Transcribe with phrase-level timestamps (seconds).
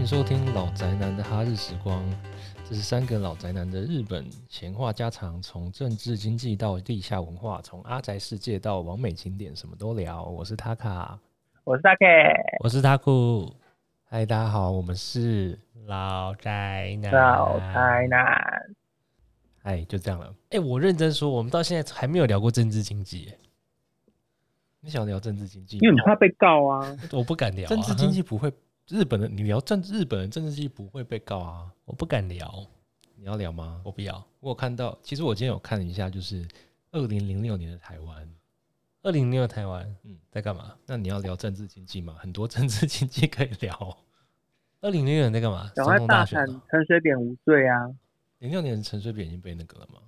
[0.00, 2.02] 迎收听老宅男的哈日时光，
[2.64, 10.24] 这是三个老宅男的日本闲话家常，从政治经济到地下文化，从阿宅世界到完美景点，什么都聊。
[10.24, 11.18] 我是塔卡，
[11.64, 12.06] 我是大 K，
[12.64, 13.54] 我是塔库
[14.04, 17.12] 嗨，大家好，我们是老宅男。
[17.12, 18.74] 老宅男。
[19.64, 20.34] 哎，就这样了。
[20.48, 23.34] 哎、我认真说，我们到现在还没有聊过政治经济，
[24.80, 25.80] 你想聊政治经济吗？
[25.82, 27.68] 因为你怕被告啊，我不敢聊、啊。
[27.68, 28.50] 政治经济不会，
[28.90, 31.72] 日本的你聊政日本的政治经济不会被告啊。
[31.84, 32.66] 我不敢聊，
[33.14, 33.80] 你要聊吗？
[33.84, 34.22] 我不要。
[34.40, 36.44] 我有看到，其实我今天有看一下，就是
[36.90, 38.28] 二零零六年的台湾。
[39.02, 40.74] 二零零六台湾，嗯嗯，在干嘛？
[40.86, 42.16] 那你要聊政治经济吗？
[42.18, 43.96] 很多政治经济可以聊。
[44.80, 45.70] 二零零六年在干嘛？
[45.74, 46.44] 赶快大选？
[46.68, 47.88] 陈水扁无罪啊！
[48.40, 50.00] 零六年陈水扁已经被那个了吗？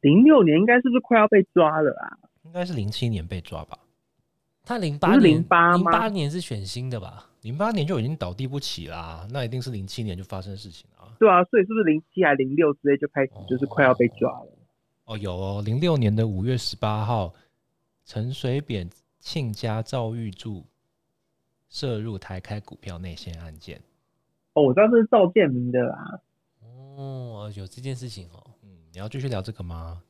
[0.00, 2.16] 零六年应该是不是快要被抓了啊？
[2.42, 3.78] 应该是零七年被抓吧？
[4.64, 7.27] 他零八年，08零八年是选新的吧？
[7.42, 11.08] 零八年就已经倒地不起啦，那一定是零七年就发生事情了。
[11.18, 14.52] 对啊，所以是不是零七还零六之类就开始就是快要被抓了？
[15.04, 17.32] 哦，有哦，零六年的五月十八号，
[18.04, 18.88] 陈水扁
[19.20, 20.64] 亲家赵玉柱
[21.68, 23.80] 涉入台开股票内线案件。
[24.54, 26.20] 哦，我知道这是赵建明的啦。
[26.60, 30.02] 哦，有这件事情哦，嗯，你要继续聊这个吗？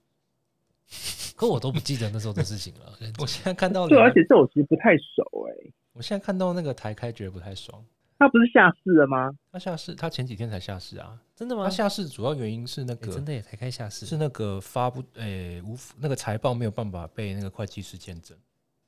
[1.36, 2.92] 可我都不记得那时候的事情了。
[3.20, 7.84] 我现在看到对，而且这我其实不太熟哎、我现在看到那个台开觉得不太爽。
[8.18, 9.30] 他不是下市了吗？
[9.52, 11.16] 他下市，他前几天才下市啊。
[11.36, 11.62] 真的吗？
[11.62, 18.36] 他下市主要原因是那哎个、真的也才开下市，是那个发布诶、无那个财报没有办法被那个会计师见证。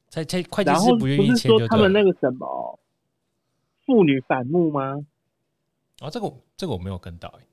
[0.09, 1.69] 才才会计师不愿意说签就对了。
[1.69, 2.81] 他们那个什么
[3.87, 4.97] 妇女反目吗？
[6.01, 7.47] 啊，这个这个我没有跟到哎、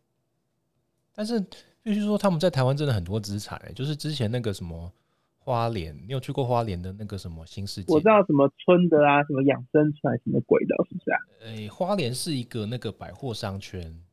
[1.14, 1.40] 但是
[1.88, 4.92] 必须说他们在台湾真的很多资产哎、就是之前那个什么
[5.40, 7.94] 花莲，你有去过花莲的那个什么新世界？
[7.94, 11.18] 我知道什么村的啊，什么养生村什么鬼的，是不是啊？
[11.44, 14.04] 诶、花莲是一个那个百货商圈，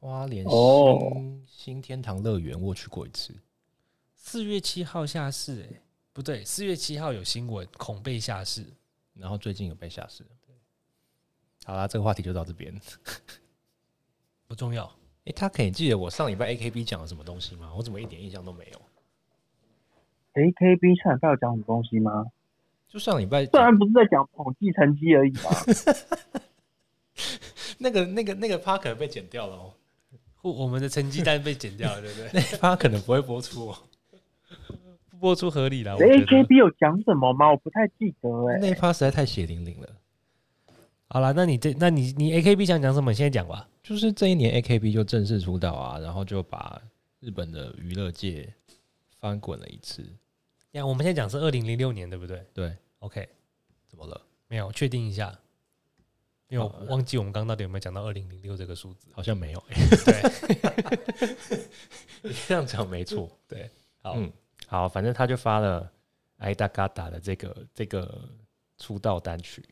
[0.00, 3.32] 花莲新、哦新天堂乐园我去过一次。
[4.16, 5.80] 四月七号下市，哎，
[6.12, 8.66] 不对，四月七号有新闻恐被下市。
[9.14, 10.24] 然后最近有被下市。
[11.64, 12.74] 好啦，这个话题就到这边。
[14.48, 14.92] 不重要。
[15.24, 17.72] 诶、他可以记得我上礼拜 AKB 讲了什么东西吗？
[17.76, 18.80] 我怎么一点印象都没有
[20.34, 22.26] ？A K B 上礼拜有讲什么东西吗？
[22.88, 25.50] 就上礼拜虽然不是在讲统计成绩而已嘛。
[27.78, 29.72] 那个那个那个趴可能被剪掉了哦，
[30.42, 32.30] 我我们的成绩单被剪掉了，对不对？
[32.34, 33.76] 那一趴可能不会播出哦。
[35.10, 35.94] 不播出合理了。
[35.96, 37.50] 我 AKB 有讲什么吗？
[37.50, 39.88] 我不太记得哎、那一趴实在太血淋淋了。
[41.12, 43.10] 好了，那你这，那你你 A K B 想讲什么？
[43.10, 43.68] 你现在讲吧。
[43.82, 46.80] 就是这一年 AKB 就正式出道啊，然后就把
[47.20, 48.50] 日本的娱乐界
[49.20, 50.02] 翻滚了一次。
[50.70, 53.28] 呀，我们现在讲是二零零六年，对不对对，？OK，
[53.86, 54.18] 怎么了？
[54.48, 55.38] 没有确定一下，
[56.48, 59.08] 因为我忘记我们刚刚到底有没有讲到二零零六这个数字。
[59.12, 59.74] 好像没有、欸。
[60.06, 61.68] 对，
[62.22, 63.28] 你这样讲没错。
[63.46, 63.68] 对，
[64.00, 64.32] 好，嗯，
[64.66, 65.82] 好，反正他就发了
[66.38, 68.26] 《爱达嘎达》的这个这个
[68.78, 69.62] 出道单曲。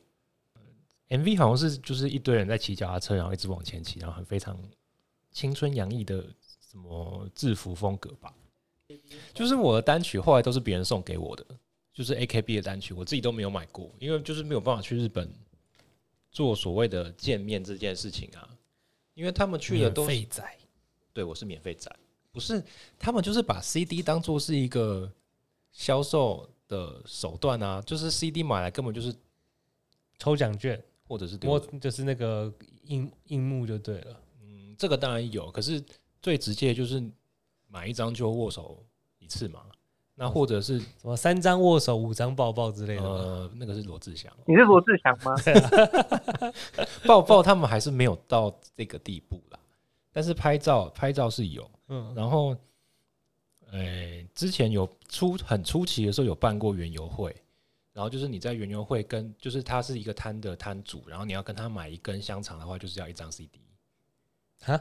[1.11, 4.59] MV 好像是就是一堆人在骑脚踏车，然后一直往前骑，然后很非常
[5.31, 6.25] 青春洋溢的
[6.71, 8.35] 什么制服风格吧。
[9.33, 11.45] 就是我的单曲后来都是别人送给我的，
[11.93, 15.33] 就是 AKB 的单曲，我自己都没有买过，因为就是没有办法去日本
[16.31, 18.49] 做所谓的见面这件事情啊，
[19.15, 20.59] 因为他们去的都是费仔，
[21.13, 21.91] 对我是免费仔，
[22.33, 22.63] 不是
[22.99, 25.13] 他们就是把 CD 当做是一个
[25.73, 29.15] 销售的手段啊，就是 CD 买来根本就是
[30.19, 32.53] 抽奖券，或者是丢摸就是那个
[32.85, 34.17] 印印幕就对了。
[34.45, 35.83] 嗯，这个当然有，可是
[36.23, 37.03] 最直接就是
[37.67, 38.81] 买一张就握手
[39.19, 39.63] 一次嘛，
[40.15, 43.03] 那或者是 什么三张握手，五张抱抱之类的？
[43.03, 46.53] 呃那个是罗志祥，你是罗志祥吗？
[47.05, 49.59] 抱抱他们还是没有到这个地步啦，
[50.13, 52.57] 但是拍照拍照是有，嗯，然后，
[53.73, 57.35] 呃，之前有出很初期的时候有办过园游会，
[57.93, 63.61] 然后就是你在园游会跟就是他是一个摊的摊主，然后你要跟他买一根香肠的话，就是要一张 CD，
[64.61, 64.81] 哈，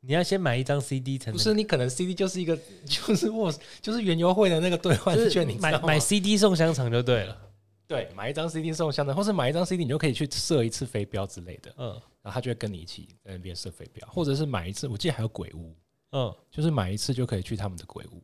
[0.00, 7.42] 你要先买一张 CD 才能不是你可能 CD 就是一个 就是我就是园游会的那个兑换券，你买买 CD 送香肠就对了。
[7.88, 11.90] 对买一张 CD 送香肠，或是买一张 CD 你就可以去射一次飞镖之类的，嗯。
[12.20, 15.72] 然后他就会跟你一起在那边射飞镖，或者是买一次，我记得还有鬼屋，
[16.10, 18.20] 嗯，就是买一次就可以去他们的鬼屋，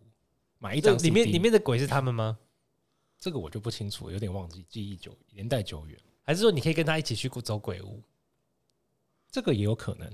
[0.59, 2.37] 买一张里面里面的鬼是他们吗？
[3.23, 5.97] 这个我就不清楚，有点忘记，记忆久年代久远。
[6.25, 8.03] 还是说你可以跟他一起去走鬼屋？
[9.31, 10.11] 这个也有可能，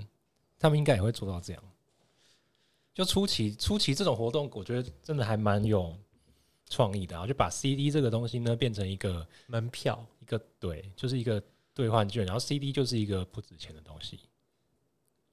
[0.59, 1.63] 他们应该也会做到这样。
[2.93, 5.97] 就初期初期这种活动，我觉得真的还蛮有
[6.69, 11.41] 创意的，然后就把 CD 这个东西呢变成一个门票一个对，就是一个
[11.73, 14.19] 兑换券，然后 CD 就是一个不值钱的东西。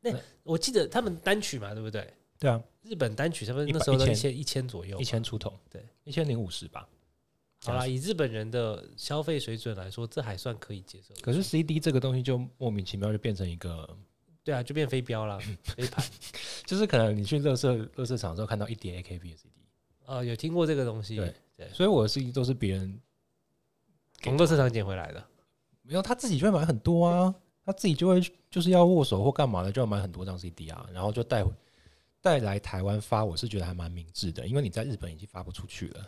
[0.00, 2.11] 那我记得他们单曲嘛，对不对？
[2.38, 6.88] 对啊，日本单曲差不多那时候都一千一千左右，一千出头，对，一千零五十吧。
[7.66, 11.14] 好啦，以日本人的消费水准来说，这还算可以接受。
[11.22, 13.88] 可是 CD 这个东西就莫名其妙就变成一个，
[14.44, 16.04] 对啊，就变飞镖了， 飞盘。
[16.64, 19.50] 就是可能你去乐色乐色场的时候看到一叠 AKB 的 CD，
[20.04, 21.16] 啊，有听过这个东西？
[21.16, 23.00] 对对，所以我的 CD 都是别人
[24.22, 25.24] 从乐色场捡回来的。
[25.82, 27.34] 没有他自己就会买很多啊，
[27.64, 28.20] 他自己就会
[28.50, 31.50] 就是要握手或干嘛的，就要买很多张 CD 啊，然后就带回
[32.20, 36.06] 带来台湾发，我是觉得还蛮明智的，因为你在日本已经发不出去了。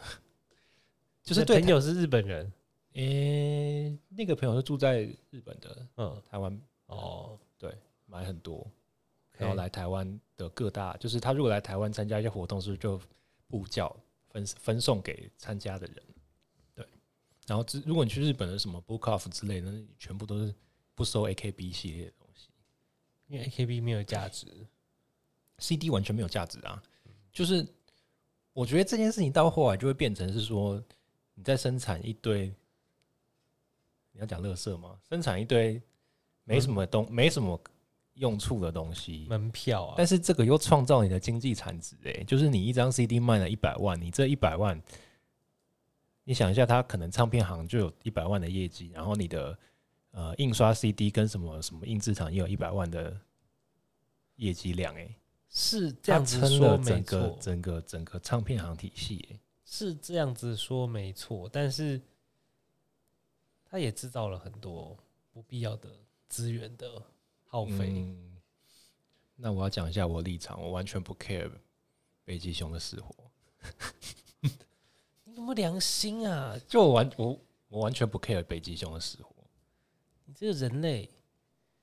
[1.28, 2.52] 就是对朋友是日本人，
[2.94, 6.60] 诶、那个朋友是住在日本的，嗯，台湾。
[6.86, 7.70] 哦，对
[8.06, 8.66] 买很多，
[9.36, 12.98] 然后来台湾的各大，就是他如果来台湾参加一些活动，是不是就
[13.46, 13.94] 布教
[14.30, 15.96] 分分送给参加的人？
[16.74, 16.86] 对，
[17.46, 20.54] 然后之如果你去日本的什么 Book Off 之类的，那全部都是
[20.94, 22.48] 不收 AKB 系列的东西。
[23.26, 24.46] 因为 AKB 没有价值。
[25.58, 26.82] ，CD 完全没有价值啊。
[27.30, 27.66] 就是
[28.54, 30.82] 我觉得这件事情到后来就会变成是说，
[31.38, 32.52] 你在生产一堆，
[34.10, 34.98] 你要讲乐色吗？
[35.08, 35.80] 生产一堆
[36.42, 37.58] 没什么东、没什么
[38.14, 44.82] 用处的东西，门票啊，但是这个又创造你的经济产值，哎，就是你一张 CD 卖了一百万，你这一百万，
[46.24, 49.56] 你想一下，它可能唱片行就有一百万的业绩，然后你的
[50.10, 53.16] 呃印刷 CD 跟什么什么印制厂也有一百万的
[54.34, 55.08] 业绩量，哎，
[55.48, 59.38] 是这这样子撑说整个，整个整个唱片行体系，哎，
[59.70, 62.00] 是这样子说没错，但是
[63.66, 64.96] 他也制造了很多
[65.30, 65.90] 不必要的
[66.26, 67.02] 资源的
[67.44, 67.92] 耗费。
[67.94, 68.38] 嗯，
[69.36, 71.50] 那我要讲一下我立场，我完全不 care
[72.24, 73.14] 北极熊的死活，
[75.24, 76.58] 你有没有良心啊？
[76.66, 77.38] 就我完我
[77.68, 79.34] 我完全不 care 北极熊的死活，
[80.24, 81.10] 你这个人类，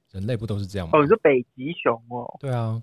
[0.10, 0.98] 人类不都是这样吗？
[0.98, 2.82] 哦，你说北极熊哦，对啊，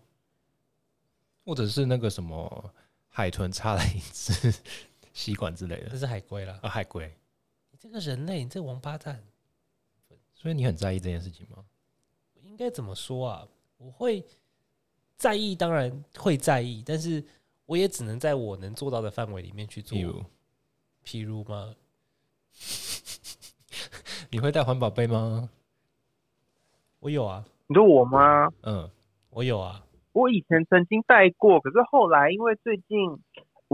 [1.44, 2.72] 或者是那个什么
[3.08, 4.55] 海豚插了一只
[5.12, 6.58] 吸管之类的这是海龟啦。
[6.62, 7.06] 啊，海龟。
[7.70, 9.22] 你这个人类，你这个王八蛋，
[10.34, 11.64] 所以你很在意这件事情吗？
[12.42, 13.48] 应该怎么说啊？
[13.78, 14.24] 我会
[15.16, 17.24] 在意，当然会在意，但是
[17.66, 19.96] 我也只能在我能做到的范围里面去做。
[19.96, 20.24] 譬如，
[21.04, 21.74] 譬如吗？
[24.30, 25.48] 你会带环保杯吗？
[27.00, 28.48] 我有啊，你说我吗？
[28.62, 28.90] 嗯，
[29.30, 29.84] 我有啊。
[30.12, 33.18] 我以前曾经带过，可是后来因为最近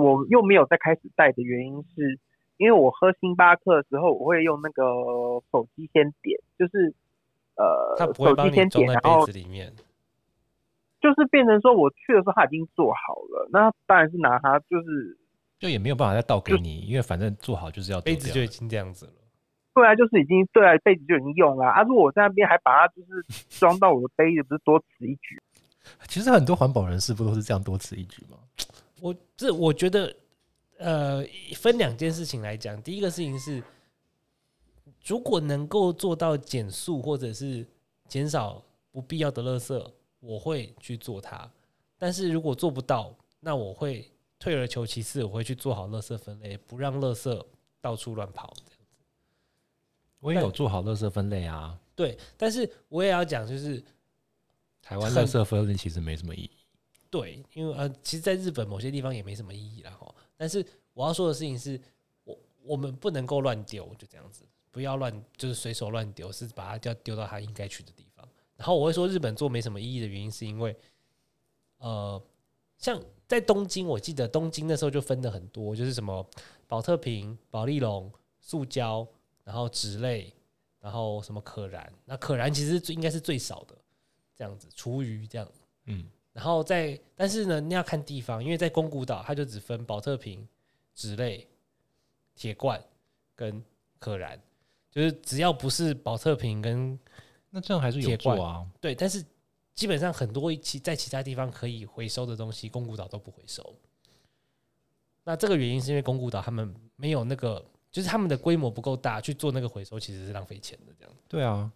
[0.01, 2.19] 我又没有再开始带的原因是，
[2.57, 4.85] 因为我喝星巴克的时候，我会用那个
[5.51, 6.95] 手机先点，就是
[7.57, 9.73] 呃手机先点，在然后杯子里面。
[11.01, 15.17] 就是变成说我去的时候他已经做好了，那当然是拿它就是
[15.59, 19.13] 就也没有办法再倒给你，因为反正做好就是要杯子就已经这样子了。
[19.75, 21.83] 对啊，就是已经对啊，杯子就已经用了啊。
[21.83, 23.25] 如果我在那边还把它就是
[23.59, 25.41] 装到我的杯子，不是多此一举？
[26.09, 28.39] 其实很多环保人士不都是这样多此一举吗？
[29.01, 30.15] 我这我觉得，
[30.79, 31.25] 呃，
[31.57, 32.81] 分两件事情来讲。
[32.83, 33.63] 第一个事情是，
[35.05, 37.67] 如果能够做到减速或者是
[38.09, 41.51] 减少不必要的垃圾，我会去做它。
[41.97, 47.45] 但是如果做不到，那我会退而求其次，我会去做好垃圾分类，不让垃圾
[47.81, 48.53] 到处乱跑。
[48.65, 48.79] 这样
[50.21, 51.79] 我也有做好垃圾分类啊。
[51.95, 53.83] 对，但是我也要讲，就是
[54.81, 56.51] 台湾垃圾分类其实没什么意义。
[57.11, 60.15] 对，因为呃，其实，在日本某些地方也没什么意义啦哈。
[60.37, 61.81] 但是我要说的事情是，
[62.25, 68.29] 我我们不能够乱丢，就这样子，不要乱就是随手乱丢，是把它叫丢到它应该去的地方。
[68.57, 70.77] 然后我会说日本做没什么意义的原因，是因为
[71.79, 72.21] 呃，
[72.77, 76.29] 像在东京，我记得东京那时候就分的很多，就是什么
[76.67, 79.07] 保特瓶、保丽龙、塑胶，
[79.45, 80.35] 然后纸类，
[80.81, 81.93] 然后什么可燃。
[82.05, 83.75] 那可燃其实最应该是最少的，
[84.37, 85.49] 这样子，厨余这样。
[85.85, 86.05] 嗯，
[86.39, 90.47] 然后在，但是呢，你要看地方，因为在宫古岛，它就只分保特瓶、
[90.95, 91.45] 纸类、
[92.37, 92.81] 铁罐
[93.35, 93.61] 跟
[93.99, 94.41] 可燃，
[94.89, 96.97] 就是只要不是保特瓶跟
[97.51, 98.65] 那这样还是有做啊。
[98.81, 99.21] 对，但是
[99.75, 103.75] 基本上很多其在其他地方可以回收的东西，宫古岛都不回收。
[105.25, 110.93] 那这个原因是因为宫古岛他们没有那个，就是他们的规模不够大，去做那个回收其实是浪费钱的。
[110.97, 111.69] 这样对啊，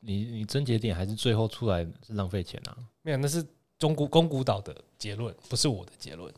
[0.00, 2.76] 你你症结点还是最后出来是浪费钱啊。
[3.00, 3.42] 没有，那是
[3.82, 6.32] 中古宫古岛的结论，不是我的结论。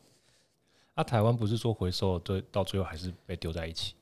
[0.94, 3.94] 啊，台湾不是说回收对到最后还是被丢在一起，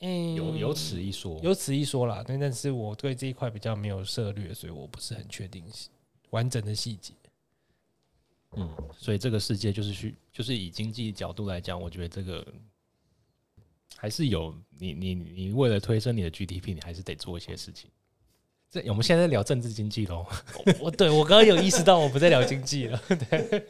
[0.00, 1.38] 嗯有有此一说。
[1.44, 5.64] 有此一说啦，但但是我对这一块比较没有涉略，所以我不是很确定
[6.30, 7.14] 完整的细节。
[8.56, 12.44] 嗯，所以这个世界就是去，就是以经济角度来讲，我觉得这个
[13.96, 17.88] 还是有你你你为了推升你的 GDP，你还是得做一些事情。
[18.72, 20.24] 这我们现在在聊政治经济喽。
[20.80, 22.98] 我对我刚刚有意识到我不在聊经济了。
[23.06, 23.62] 对，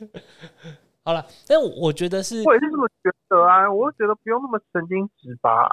[1.03, 5.69] 好了，但我我觉得是我也是这么觉得啊，我就觉得不用那么神经质吧。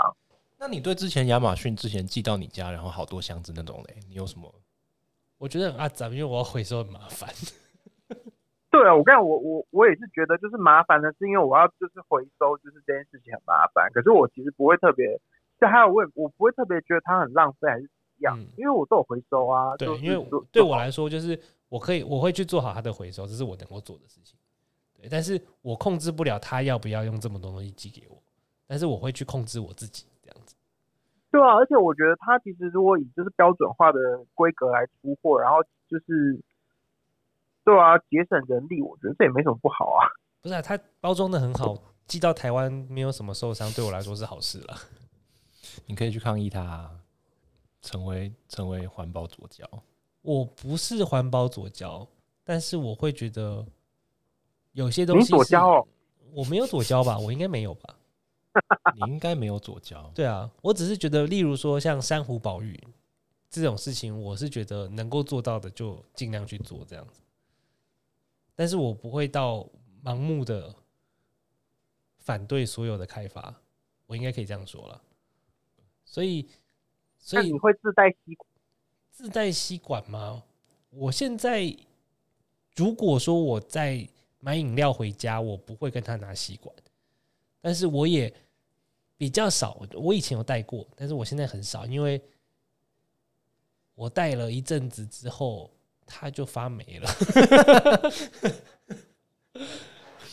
[0.57, 4.51] 那你对之前亚马逊之前寄到你家，然后好多箱子那种嘞，你有什么？
[5.37, 7.29] 我觉得很阿杂，因为我要回收很麻烦。
[8.73, 13.91] 对啊，我刚才我我我也是觉得就是麻烦的是因为我要就是回收，就是这件事情很麻烦。
[13.93, 15.21] 可是我其实不会特别，
[15.61, 17.87] 就还有我也我不会特别觉得它很浪费还是
[18.19, 19.75] 样，嗯因为我都有回收啊。
[19.77, 24.37] 对就，是因为就对我来说，就是我可以我会去做好它的回收，这是我能够做的事情。
[24.95, 28.21] 对，但是我控制不了他要不要用这么多东西寄给我，
[28.67, 30.55] 但是我会去控制我自己这样子。
[31.31, 33.99] 对啊，而且我觉得它其实如果以就是标准化的
[34.33, 36.43] 规格来出货，然后就是
[37.63, 40.09] 对啊，节省人力，我觉得这也没什么不好啊。
[40.41, 44.75] 不是啊，它包装的很好，寄到台湾没有什么受伤，对我来说是好事了。
[45.85, 46.89] 你可以去抗议它，
[47.81, 49.67] 成为成为环保左交。
[50.21, 52.07] 我不是环保左交，
[52.43, 53.65] 但是我会觉得
[54.73, 55.87] 有些东西左交哦，
[56.33, 57.95] 我没有左交吧，我应该没有吧？
[58.95, 60.11] 你应该没有左交。
[60.13, 62.77] 对啊，我只是觉得，例如说像珊瑚保育
[63.49, 67.21] 这种事情，我是觉得能够做到的就尽量去做这样子，
[68.55, 69.65] 但是我不会到
[70.03, 70.75] 盲目的
[72.17, 73.55] 反对所有的开发，
[74.05, 75.01] 我应该可以这样说了。
[76.03, 76.49] 所以，
[77.19, 78.49] 所以你会自带吸管？
[79.11, 80.43] 自带吸管吗？
[80.89, 81.71] 我现在
[82.75, 84.07] 如果说我在
[84.39, 86.75] 买饮料回家，我不会跟他拿吸管，
[87.61, 88.33] 但是我也
[89.17, 89.85] 比较少。
[89.93, 92.19] 我以前有带过，但是我现在很少，因为
[93.93, 95.69] 我带了一阵子之后，
[96.05, 97.09] 它就发霉了。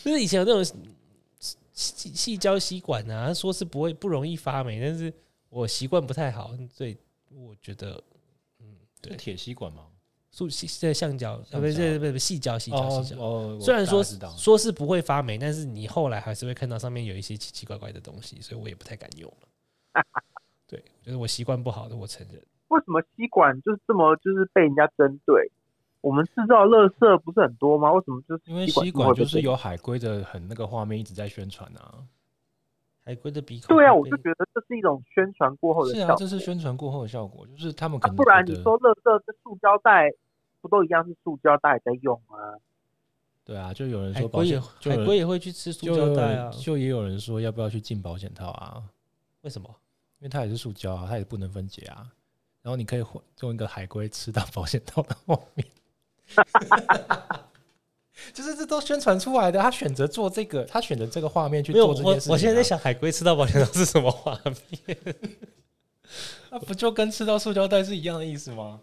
[0.03, 0.63] 就是以前有那种
[1.73, 5.13] 细细胶吸管啊，说是不会不容易发霉，但是
[5.49, 6.97] 我习惯不太好，所以
[7.33, 8.01] 我觉得
[9.01, 9.87] 对是铁吸管吗？
[10.29, 13.21] 塑细这橡胶，呃，不不是不是细胶细胶细胶。
[13.21, 20.03] 哦，虽然说说是不会发霉，但是你后来还是会看到上面有一些奇奇怪怪的东西，所以我也不太敢用了。
[20.67, 22.39] 对，就是我习惯不好的，我承认。
[22.67, 25.49] 为什么吸管就是这么就是被人家针对？
[26.01, 27.91] 我们制造垃圾不是很多吗？
[27.93, 32.05] 为什么就是因为吸吸管就是有海龟的很那个画面一直在宣传啊。
[33.07, 36.17] 海龟的鼻孔对啊，我就觉得这是一种宣传过后的是啊，效果。
[36.19, 40.11] 这是宣传过后的效果，就是他们可能不然你说乐色这塑胶袋
[40.59, 42.37] 不都一样是塑胶袋在用吗？
[43.45, 46.49] 对啊，就有人海龟也说保险，海龟也会去吃塑胶袋啊？
[46.49, 48.83] 人就也有人说要不要去进保险套啊？
[49.39, 49.73] 为什么？
[50.19, 52.05] 因为它也是塑胶啊，它也不能分解啊。
[52.61, 55.65] 然后你可以换用一个海龟吃到保险套的后面，
[58.33, 59.59] 就是这都宣传出来的。
[59.59, 62.33] 他选择做这个，他选择这个画面去做这件事情、啊。
[62.33, 64.39] 我现在在，想海龟吃到保险套是什么画
[64.85, 64.97] 面？
[66.49, 68.79] 那不就跟吃到塑胶袋是一样的意思吗？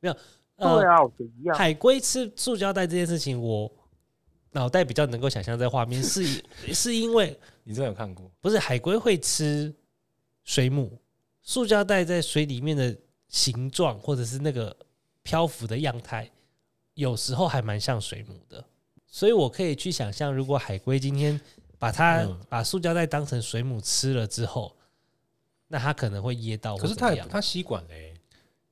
[0.00, 0.14] 对
[0.56, 1.56] 呃，啊，我觉得一样。
[1.56, 3.70] 海龟吃塑胶袋这件事情，我
[4.50, 6.42] 脑袋比较能够想象这画面，是以
[6.74, 8.30] 是因为你真的有看过？
[8.40, 9.74] 不是海龟会吃
[10.44, 10.98] 水母，
[11.42, 12.94] 塑胶袋在水里面的
[13.28, 14.76] 形状或者是那个
[15.22, 16.28] 漂浮的样态，
[16.94, 18.64] 有时候还蛮像水母的，
[19.06, 21.40] 所以我可以去想象，如果海龟今天
[21.78, 24.76] 把它、嗯把塑胶袋当成水母吃了之后，
[25.68, 27.18] 那它可能会噎到或可是怎么样。
[27.18, 28.14] 他也他吸管嘞，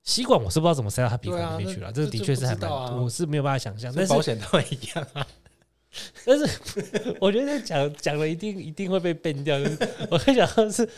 [0.03, 2.71] 吸管我是不知道怎么塞到它鼻孔里面去了，那这个的这确是还蛮，
[3.03, 3.93] 我是没有办法想象。
[3.95, 5.27] 但是保险套一样啊。
[6.25, 9.59] 但是我觉得讲讲了一定一定会被 ban 掉。
[9.59, 10.89] 就是 我会想到是，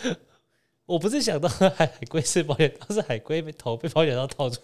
[0.85, 4.61] 我不是想到海海龟是保险套，是海龟被头被保险套套出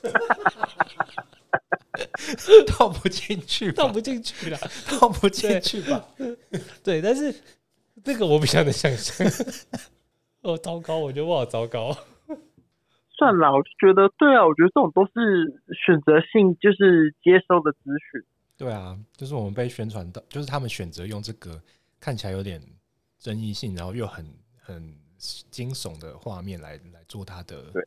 [2.32, 4.58] 来，套不进去吧，套不进去了。
[4.86, 6.08] 套不进去吧？
[6.82, 7.34] 对，但是
[8.04, 9.26] 这个我比较能想象。
[10.42, 11.96] 哦，糟糕，我觉得我好糟糕。
[13.16, 18.22] 算了，我就觉得对啊，我觉得这种都是选择性就是接收的资讯。
[18.56, 21.60] 对啊，就是我们被宣传到，就是他们选择用这个
[21.98, 22.62] 看起来有点
[23.18, 24.24] 争议性，然后又很
[24.56, 27.60] 很惊悚的画面来来做他的。
[27.72, 27.82] 对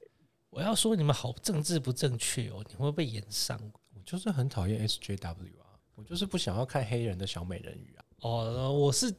[0.50, 3.58] 我要说你们好政治不正确哦，你会被延上
[4.02, 8.06] 我就是很讨厌 SJW 啊，我就是不想要看黑人的小美人鱼啊。
[8.22, 8.74] 哦。
[8.74, 9.14] 我是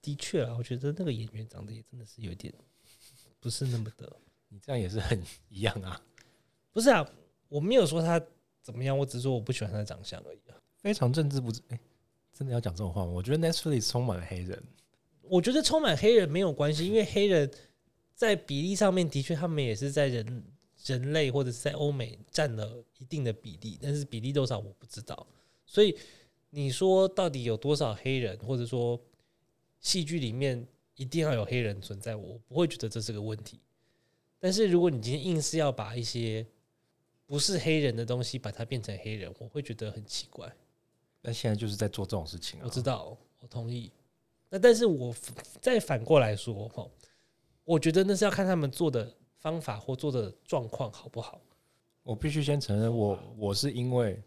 [0.00, 2.52] 的确啊，我觉得那个演员长得也真的是有点
[3.38, 4.10] 不是那么的。
[4.48, 6.00] 你这样也是很一样啊，
[6.72, 7.06] 不是啊，
[7.50, 8.18] 我没有说他
[8.62, 10.56] 怎么样，我只是说我不喜欢他的长相而已啊。
[10.78, 11.62] 非常政治不正。
[11.68, 11.78] 哎、
[12.32, 13.10] 真的要讲这种话吗？
[13.10, 14.62] 我觉得 Netflix 充满了黑人。
[15.20, 17.50] 我觉得充满黑人没有关系，因为黑人
[18.14, 20.42] 在比例上面的确他们也是在人
[20.88, 25.26] 人类或者是在欧美占了一定的比例，但是比例多少我不知道。
[25.66, 25.96] 所以
[26.50, 28.98] 你说到底有多少黑人，或者说
[29.80, 30.66] 戏剧里面
[30.96, 33.60] 一定要有黑人存在，我不会觉得这是个问题。
[34.38, 36.46] 但是如果你今天硬是要把一些
[37.26, 40.50] 不是黑人的东西把它变成黑人，我会觉得很奇怪。
[41.20, 42.62] 那现在就是在做这种事情啊。
[42.64, 43.92] 我知道，我同意。
[44.48, 45.14] 那但是我
[45.60, 46.88] 再反过来说，哈，
[47.64, 51.40] 我觉得那是要看他们做的方法或做的状况好不好。
[52.02, 54.22] 我必须先承认，我我是因为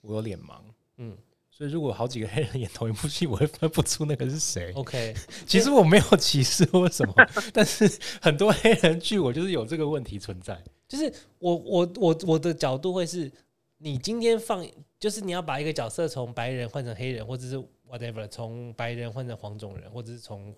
[0.00, 0.60] 我有脸盲，
[0.96, 1.16] 嗯
[1.50, 4.72] 所以如果好几个黑人演同一部戏，我会分不出那个是谁。
[4.72, 5.14] ，OK，
[5.46, 7.14] 其实我没有歧视或什么，
[7.54, 7.88] 但是
[8.20, 10.60] 很多黑人剧我就是有这个问题存在。
[10.88, 13.30] 就是我我我我的角度会是，
[13.78, 14.66] 你今天放，
[14.98, 17.56] 就是你要把一个角色从白人换成黑人，或者是
[17.88, 20.52] whatever，从白人换成黄种人，或者是从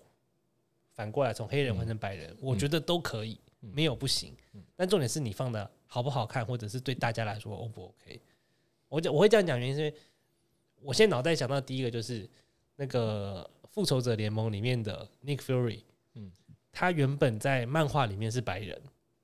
[0.93, 4.35] 反过来从黑人换成白人，我觉得都可以，没有不行。
[4.75, 8.21] 但重点是你放的好不好看，或者是对大家来说 O 不 OK？
[8.89, 9.93] 我讲我会这样讲，原因是因为
[10.81, 12.29] 我现在脑袋想到第一个就是
[12.75, 15.81] 那个复仇者联盟里面的 Nick Fury，
[16.13, 16.31] 嗯。
[16.71, 18.79] 他原本在漫画里面是白人。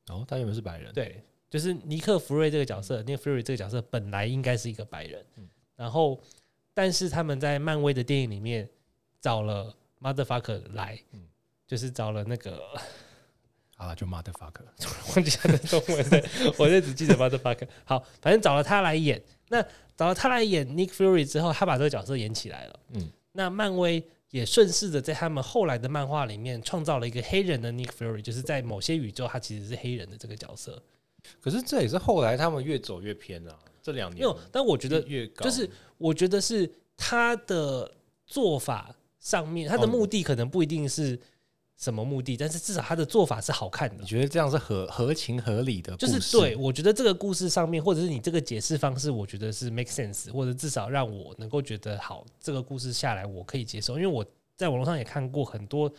[0.07, 5.25] 哦，他原本是白人，对，就是尼克弗瑞这个角色，Nick Fury 这个角色本来应该是一个白人，
[5.75, 6.19] 然后
[6.73, 8.67] 但是他们在漫威的电影里面
[9.21, 10.99] 找了 Motherfucker 来，
[11.65, 12.61] 就是找了那个
[13.75, 14.63] 好了，就 motherfucker。
[15.15, 16.24] 忘记他的中文的，
[16.58, 17.68] 我就只记得 Motherfucker。
[17.86, 19.62] 好，反正找了他来演，那
[19.96, 24.03] 找了他来演 Nick Fury 之后，他把这个角色演起来了，嗯，那漫威。
[24.34, 30.82] 也顺势的在他们后来的漫画里面创造了一个黑人的 Nick Fury，就是在某些宇宙他其实是黑人的这个角色。
[31.39, 37.94] 可是这也是后来他们越走越偏啊，这两年没有，但我觉得越高，就是我觉得是他的
[38.25, 38.89] 做法
[39.20, 41.15] 上面，他的哦目的可能不一定是
[41.77, 44.06] 什么目的，但是至少他的做法是好看的你。
[44.06, 46.08] 觉得这样是合合情合理的就？
[46.08, 53.96] 是对，我觉得这个故事上面，或者是你这个解释方式，我觉得是 make sense，或者至少让我能够觉得好，这个故事下来我可以接受。
[53.96, 54.25] 因为我
[54.56, 55.92] 在网络上也看过很多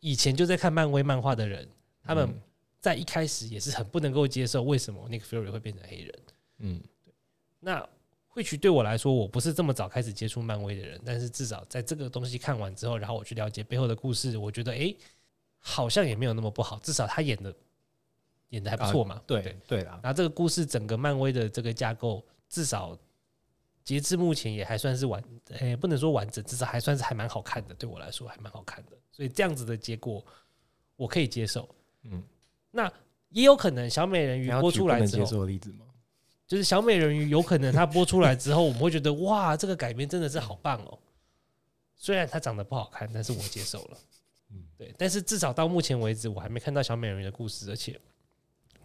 [0.00, 1.66] 以前就在看漫威漫画的人，
[2.02, 2.40] 他们嗯
[2.80, 6.14] 在一开始也是很不能够接受为什么 Nick Fury 会变成黑人。
[6.58, 6.80] 嗯，
[7.60, 7.88] 那
[8.34, 14.96] 或许对我来说，我不是这么早开始接触漫威的人，但是至少在这个东西看完之后，然后我去了解背后的故事，我觉得诶，
[15.60, 17.54] 好像也没有那么不好，至少他演的
[18.48, 19.22] 演的还不错嘛。
[19.24, 22.98] 对对啦，然后这个故事整个漫威的这个架构，至少
[23.84, 25.22] 截至目前也还算是完，
[25.60, 28.96] 诶、不能说完整，至少还算是还蛮好看的，对我来说还蛮好看的。
[29.12, 30.20] 所以这样子的结果
[30.96, 31.72] 我可以接受。
[32.02, 32.20] 嗯，
[32.72, 32.92] 那
[33.28, 35.86] 也有可能小美人鱼播出来之后，受的例子吗？
[36.46, 40.98] 就是小美人鱼有可能它播出来之后，我们会觉得哇，这个改编真的是好棒哦。
[41.96, 43.98] 虽然它长得不好看，但是我接受了。
[44.50, 47.98] 嗯对，但是至少到目前为止，我还没看到小美人鱼的故事，而且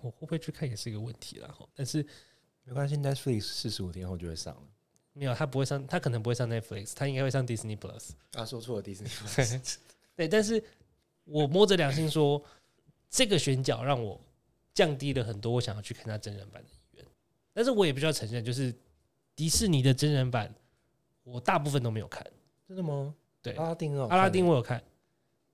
[0.01, 1.47] 我会不会去看也是一个问题啦。
[1.49, 1.67] 哈。
[1.75, 2.05] 但是
[2.63, 4.61] 没关系，Netflix 四十五天后就会上了。
[5.13, 8.11] 没有，它不会上，它可能不会上 Netflix，它应该会上 Disney Plus。
[8.33, 9.77] 啊，说错了，，Disney Plus。
[10.15, 10.63] 对，但是
[11.25, 12.41] 我摸着良心说，
[13.09, 14.19] 这个选角让我
[14.73, 16.69] 降低了很多我想要去看他真人版的。
[17.59, 18.73] 但是我也必须要承认，就是
[19.35, 20.49] 迪士尼的真人版，
[21.23, 22.25] 我大部分都没有看。
[22.65, 23.13] 真的吗？
[23.41, 24.81] 对阿拉丁哦，阿拉丁我有看，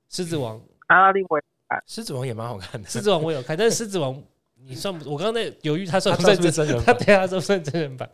[0.07, 1.43] 狮子王，阿拉丁我也
[1.87, 2.87] 狮子王也蛮好看的。
[2.87, 5.11] 狮子王我有看，但是狮子王你算不？
[5.11, 6.97] 我刚刚在犹豫，他算不算真人他版？
[7.03, 8.07] 对他说算真人版，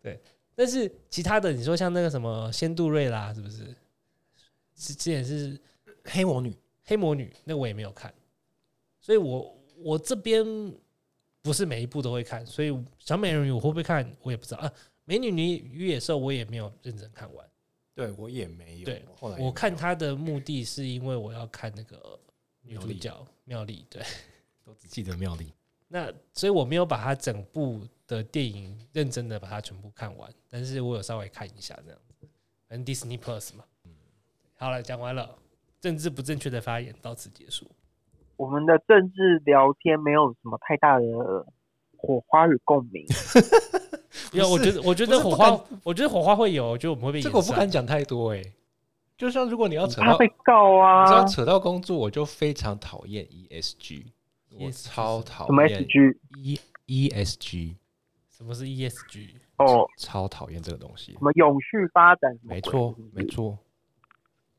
[0.00, 0.18] 对。
[0.54, 3.58] 但是其他的，你说像那个什么仙杜瑞拉，是不是？
[4.74, 5.60] 是之前是
[6.04, 8.10] 黑魔女黑魔女，那我也没有看，
[9.02, 10.42] 所以我我这边
[11.44, 14.72] 不是每一部都会看，所以小美人鱼我会不会看，我也不知道啊。
[15.04, 17.46] 美女与野兽我也没有认真看完，
[17.94, 18.84] 对我也没有。
[18.86, 22.18] 对我看她的目的是因为我要看那个
[22.62, 24.02] 女主角妙丽，对。
[24.64, 25.52] 都只记得妙丽。
[25.88, 32.26] 那所以我没有把它整部的电影认真的把它全部看完，但是我有稍微看一下这样子。
[32.66, 33.92] 反正 Disney Plus 嘛，嗯
[34.54, 35.38] 好了，讲完了，
[35.78, 37.70] 政治不正确的发言到此结束。
[38.36, 41.04] 我们的政治聊天没有什么太大的
[41.96, 43.04] 火花与共鸣。
[44.32, 48.42] 因为我觉得，我觉得火花，我觉得火花会有，我觉得我们会被这个我不敢讲太多哎、
[49.16, 51.02] 就像如果你要扯到，怕被告啊？
[51.02, 54.06] 你知道扯到工作，我就非常讨厌 ESG，
[54.58, 57.76] 我超讨什么 SG？E ESG？
[58.28, 59.30] 什么是 ESG？
[59.58, 61.18] 哦，超讨厌这个东西什。
[61.20, 62.36] 么永续发展？
[62.42, 63.56] 没错没错。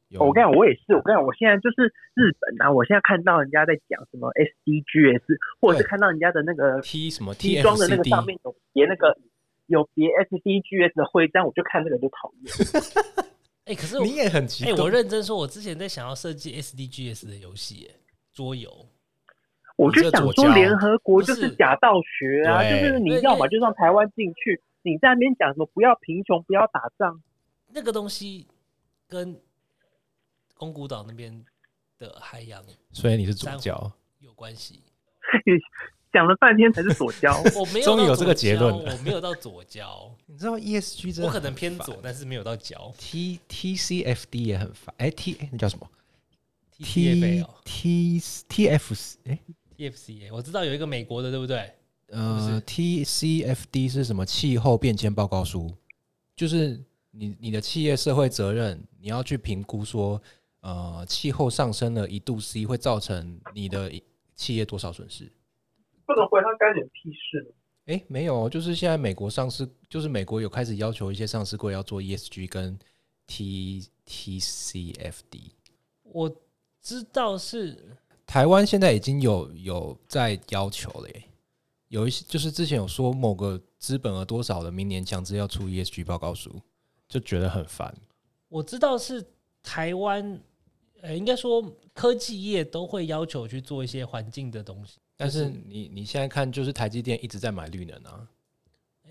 [0.10, 0.96] 有我跟你讲，我也是。
[0.96, 5.22] 我跟你讲，我现在就是日本啊，我现在看到人家在讲什么 SDGs，
[5.60, 9.18] 或者是看到人家的那个 T 什么 T 装的那个上面有别那个
[9.68, 13.26] 有别 SDGs 的徽章，我就看这个就讨厌。
[13.66, 14.84] 哎、可是你也很奇哎、怪。
[14.84, 17.96] 我认真说，我之前在想要设计 SDGs 的游戏，哎，
[18.32, 18.70] 桌游。
[19.76, 27.20] 我就想说，联合国就是是假道学啊，对就是你要么就让台湾进去，你在那边讲什么不要贫穷，不要打仗，
[27.74, 28.48] 那个东西
[29.10, 29.36] 跟
[30.56, 31.46] 宫古岛那边
[32.00, 34.82] 的海洋所以你是主教，有关系。
[36.12, 37.38] 讲了半天才是左交。
[37.60, 42.94] 我没有终于有这个结论了我没有到左交， 你知道 ESG 真的我可能偏左，但是没有到交。
[42.98, 45.86] T TCFD 也很烦，哎、T 哎那叫什么
[46.80, 49.40] TFA 哦 T TF 哎、
[49.78, 51.70] ，TFCA 我知道有一个美国的，对不对？
[52.08, 54.26] 呃 TCFD 是什么？
[54.26, 55.76] 气候变迁报告书，
[56.36, 60.22] 就是你你的企业社会责任，你要去评估说，
[60.66, 63.92] 呃，气候上升了一度 C 会造成你的
[64.34, 65.32] 企业多少损失？
[66.08, 67.54] 不能回他干你屁事呢。
[67.94, 72.76] 哎、没有，就是现在美国上市，就是美国有开始要求一些上市柜要做 ESG 跟
[73.28, 75.52] T TCFD。
[76.02, 76.36] 我
[76.82, 81.26] 知道是台湾现在已经有有在要求了耶，
[81.90, 86.60] 有一些就是之前有说某个资本额多少的，明年强制要出 ESG 报告书，
[87.08, 87.96] 就觉得很烦。
[88.48, 89.24] 我知道是
[89.62, 90.42] 台湾，
[91.06, 91.64] 呃，应该说
[91.94, 98.28] 科技业都会要求去做一些环境的东西，但是你你现在看，就是台积电一直在买绿能啊，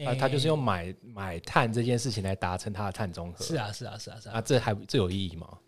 [0.07, 3.45] 啊，他就是用买买碳这件事情来达成他的碳中和。
[3.45, 5.59] 是啊是啊是啊是啊啊，这还这有意义吗？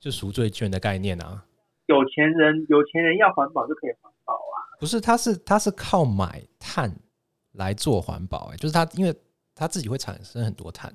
[0.00, 1.44] 就赎罪券的概念啊，
[1.86, 4.58] 有钱人有钱人要环保就可以环保啊。
[4.80, 6.92] 不是，他是他是靠买碳
[7.52, 9.14] 来做环保、欸，就是他因为
[9.54, 10.92] 他自己会产生很多碳，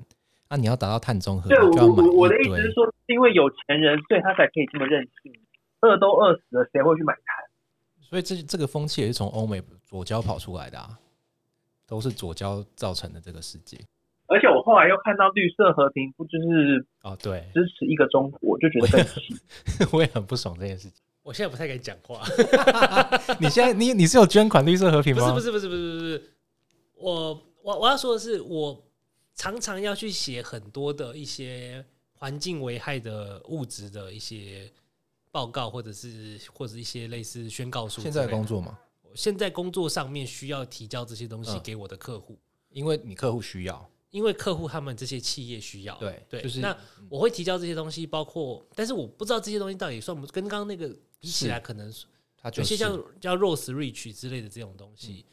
[0.50, 2.72] 那、你要达到碳中和，对，就要买我我的意思是。
[2.72, 5.34] 说，是因为有钱人，所以他才可以这么任性。
[5.82, 7.46] 饿都饿死了，谁会去买碳？
[8.02, 10.98] 所以这这个风气也是从欧美左交跑出来的啊，
[11.86, 13.78] 都是左交造成的这个世界。
[14.28, 19.36] 而且我后来又看到绿色和平，不就是哦，对，支持一个中国，我就觉得很气。
[19.94, 21.02] 我也很不爽这件事情。
[21.24, 22.22] 我现在不太敢讲话
[23.40, 25.34] 你现在你你是有捐款绿色和平吗？
[25.34, 26.34] 不是不是不是不是不是，
[26.96, 28.82] 我我我要说的是，我
[29.38, 34.70] 常常要去写很多的一些环境危害的物质的一些
[35.32, 38.02] 报告，或者是或者一些类似宣告书。
[38.02, 42.36] 现在工作吗，我现在工作上面需要提交这些东西嗯给我的客户，
[42.72, 45.96] 因为你客户需要，因为客户他们这些企业需要。
[45.98, 46.76] 对对，就是那
[47.08, 51.94] 我会提交这些东西，包括，但是我不知道这些东西到底算不跟刚刚那个比起来，可能
[52.36, 55.24] 他就是有些像叫 Rose Rich 之类的这种东西，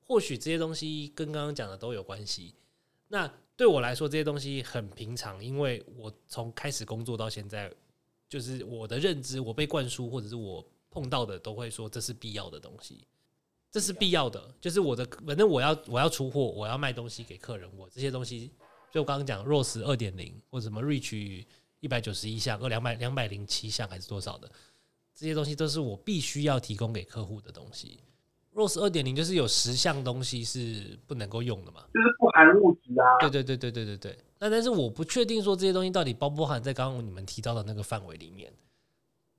[0.00, 2.52] 或许这些东西跟刚刚讲的都有关系。
[3.08, 7.72] 那对我来说，这些东西很平常，因为我从开始工作到现在，
[8.28, 13.06] 就是我的认知，我被灌输或者是我碰到的，都会说这是必要的东西，
[13.70, 14.54] 这是必要的。
[14.60, 18.52] 就是我的，反正我要我要出货，我要卖东西给客人，我这些东西，
[18.92, 21.44] 就刚刚讲 Rose 二点零或者什么 reach
[21.80, 24.50] 一百九十一项，二两百两百零七项还是多少的，
[25.14, 28.00] 这些东西都是我必须要提供给客户的东西。
[28.58, 31.82] Rose 二点零就是有十项东西是不能够用的嘛？
[31.94, 33.06] 就是不含物质啊。
[33.20, 34.18] 对对对对对对对。
[34.40, 38.52] 那但是我不确定说这些东西到底包不包含在刚刚你们提到的那个范围里面。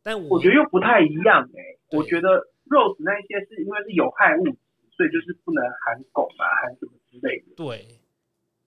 [0.01, 2.29] 但我我觉得又不太一样哎、对我觉得
[2.69, 4.57] rose 那一些是因为是有害物质，
[4.95, 7.55] 所以就是不能含汞啊，含什么之类的。
[7.57, 7.99] 对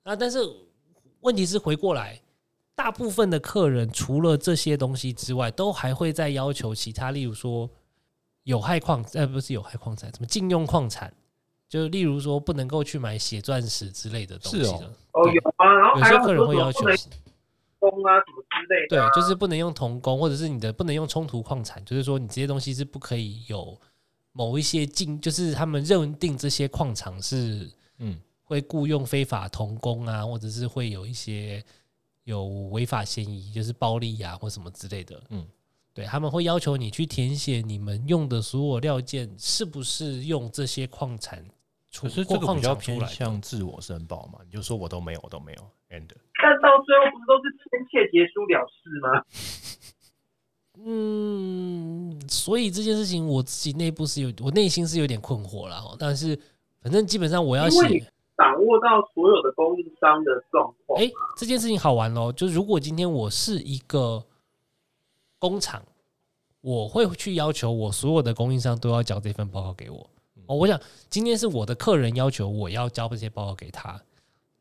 [0.03, 0.39] 啊，但是
[1.23, 2.21] 问题是回过来，
[2.75, 7.71] 大部分的客人除了这些东西之外，都还会再要求其他，例如说
[8.45, 11.13] 有害矿呃不是有害矿产，什么禁用矿产，
[11.69, 14.87] 就例如说不能够去买血钻石之类的东西哦的。
[15.13, 17.09] 哦，有啊，然后有些还有很客人会要求啊什
[17.85, 23.79] 么之类对的、啊。，就是不能用童工，或者是你的不能用冲突矿产，就是说你这些东西是不可以有
[24.33, 31.63] 某一些禁，就是他们认定这些矿场是嗯，会雇佣非法童工啊，或者是会有一些
[32.25, 35.17] 有违法嫌疑，就是暴力啊或什么之类的。
[35.29, 35.47] 嗯嗯，
[35.95, 41.45] 对，他们会要求你去填写你们用的所有料件是不是用这些矿产
[41.91, 42.99] 出，可是这个比较偏。
[43.07, 45.59] 向自我申报嘛，你就说我都没有，我都没有
[45.91, 46.09] ，and
[46.43, 49.23] 但到最后不是都是签切结束了事吗？
[50.85, 55.95] 嗯，所以这件事情我自己内部是有，我内心是有点困惑了哈。
[55.99, 56.35] 但是
[56.81, 58.01] 反正基本上我要写，
[58.39, 60.99] 掌握到所有的供应商的状况。
[60.99, 62.33] 哎、这件事情好玩喽。
[62.33, 64.25] 就如果今天我是一个
[65.43, 65.83] 工厂，
[66.61, 70.09] 我会去要求我所有的供应商都要交这份报告给我。
[70.47, 74.01] 哦，我想今天是我的客人要求我要交这些报告给他，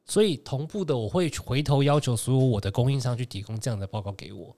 [0.06, 4.56] 所以同步的我会回头要求所有我的供应商去提供这样的报告给我。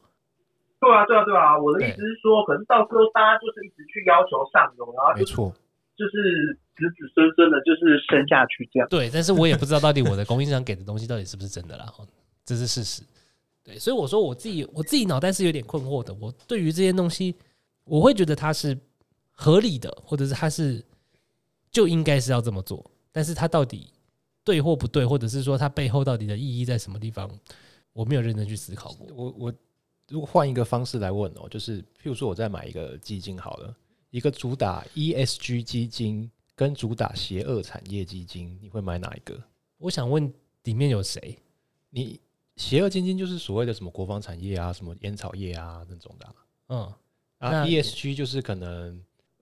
[0.79, 1.59] 对啊，对啊，对啊。
[1.59, 5.51] 我的意思是说，可能到时候大家就是一直去要求上游，然后就是没错，
[5.97, 8.87] 就是子子孙孙的，就是生下去这样。
[8.87, 12.07] 对，但是我也不知道到底我的供应商给的东西到底是不是真的啦，哦
[12.45, 13.03] 这是事实。
[13.63, 16.13] 对，所以我说我自己我自己脑袋是有点困惑的。
[16.15, 17.33] 我对于这些东西，
[17.85, 18.77] 我会觉得它是
[19.31, 20.83] 合理的，或者是它是
[21.71, 23.89] 就应该是要这么做，但是它到底
[24.43, 27.29] 对或不对，或者是说它背后到底的意义在什么地方，
[27.93, 29.07] 我没有认真去思考过。
[29.15, 29.53] 我我
[30.09, 33.73] 如果换一个方式来问哦，就是譬如说我再买一个基金好了，
[34.09, 39.41] 一个主打 ESG 基金跟主打邪恶产业基金，你会买哪一个？
[39.77, 40.31] 我想问
[40.63, 41.37] 里面有谁？
[41.89, 42.19] 你
[42.55, 46.33] 邪恶基金就是所谓的什么国防产业啊，什么烟草业啊那种的啊
[46.69, 46.79] 嗯，
[47.39, 49.01] 啊那，ESG 就是可能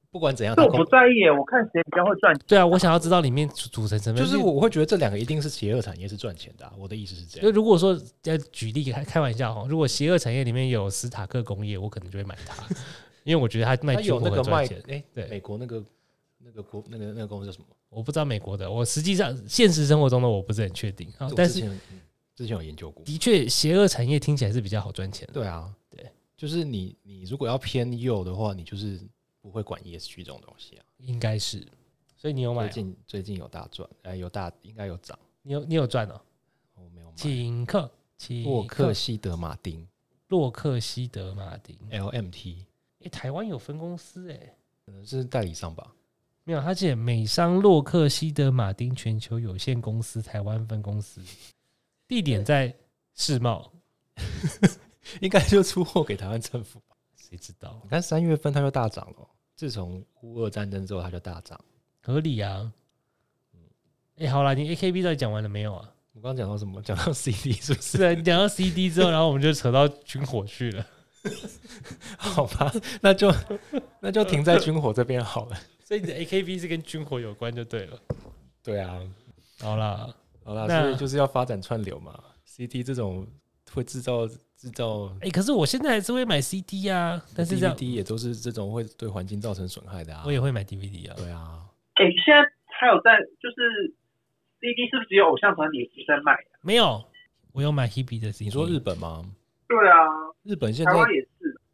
[0.09, 2.43] 不管怎样，它这我不在意，我看谁比较会赚钱。
[2.47, 4.23] 对啊，我想要知道里面组组成成分。
[4.23, 7.43] 就是我会觉得这两个一定是邪恶产业是赚钱的啊、我的意思是这样。
[7.45, 12.63] 就如果说要举例开开玩笑哈，如果邪恶产业里面有斯塔克工业，我可能就会买它，
[13.23, 14.83] 因为我觉得它卖它有军那个卖火很赚钱。
[14.87, 15.83] 哎，对美国那个
[16.39, 17.65] 那个国那个那个公司叫什么？
[17.89, 21.79] 我不知道美国的，我实际上现实生活中的我不是很确定啊，但是嗯
[22.41, 23.05] 之前有研究过。
[23.05, 25.33] 的确邪恶产业听起来是比较好赚钱的。
[25.33, 28.99] 对啊，对，就是你你如果要偏右的话，你就是
[29.41, 30.85] 不会管 ESG 这种东西啊。
[30.97, 31.65] 应该是，
[32.17, 32.85] 所以你有买最哦？
[32.85, 36.19] 近最近有大赚，哎，有大应该有涨，你有你有赚哦？
[36.73, 37.15] 我没有买。
[37.15, 39.87] 请客，请洛克，希德马丁
[40.29, 41.77] 洛克希德马丁。
[41.91, 42.65] LMT
[43.01, 45.93] 诶，台湾有分公司诶，可能是代理商吧？
[46.43, 51.21] 没有，他写美商洛克希德马丁全球有限公司台湾分公司，
[52.11, 52.75] 地点在
[53.15, 53.71] 世贸，
[55.21, 56.97] 应该就出货给台湾政府吧？
[57.15, 57.89] 谁知道你？
[57.89, 61.57] 看三月份它就大涨了，自从乌俄战争之后它就大涨。
[62.01, 62.69] 合理啊。
[64.17, 65.89] 哎、好啦，你 AKB 到底讲完了没有啊？
[66.11, 66.81] 我刚刚讲到什么？
[66.81, 67.97] 讲到 CD 是不是？
[67.99, 70.85] 是啊，你讲到 CD 之后，然后我们就扯到军火去了。
[72.19, 73.33] 好吧，那就
[74.01, 75.57] 那就停在军火这边好了。
[75.87, 77.97] 所以你的 AKB 是跟军火有关就对了。
[78.61, 78.99] 对啊，
[79.61, 82.17] 好啦，好啦，所以就是要发展串流嘛。
[82.43, 83.25] CD 这种
[83.73, 90.23] 会制造制造哎、可是我现在还是会买 CD 啊，但是 DVD 也都是这种会对环境造成损害的啊。
[90.25, 91.15] 我也会买 DVD 啊。
[91.17, 92.41] 对啊，哎、现在
[92.79, 93.93] 还有在就是
[94.59, 96.59] CD 是不是只有偶像团体在卖、啊？
[96.61, 97.03] 没有，
[97.53, 98.45] 我有买 Hebe 的 CD。
[98.45, 99.23] 你说日本吗？
[99.67, 99.95] 对啊，
[100.43, 101.27] 日本现在台湾也是。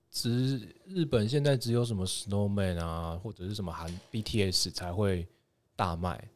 [0.10, 5.28] 只日本现在只有什么 Snowman 啊，或者是什么韩 BTS 才会
[5.76, 6.28] 大卖，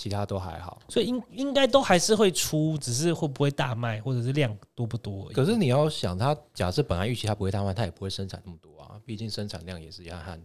[0.00, 0.80] 其他都还好。
[0.88, 5.34] 所以应应该都还是会出，只是会不会大卖，或者是量多不多而已。
[5.34, 10.40] 可是你要想，它假设本来预期它不会大卖，它也不会生产那么多啊，毕竟生产量也是要和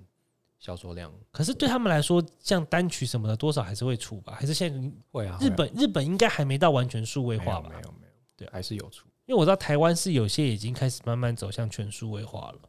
[0.59, 4.33] 销售量可是对他们来说，像单曲什么的，多少还是会出吧？
[4.37, 5.37] 还是现在会啊。
[5.39, 7.69] 日本日本应该还没到完全数位化吧？
[7.69, 9.07] 没有没有，对还是有出。
[9.25, 12.59] 因为我知道台湾是有些已经开始慢慢走向全数位化了。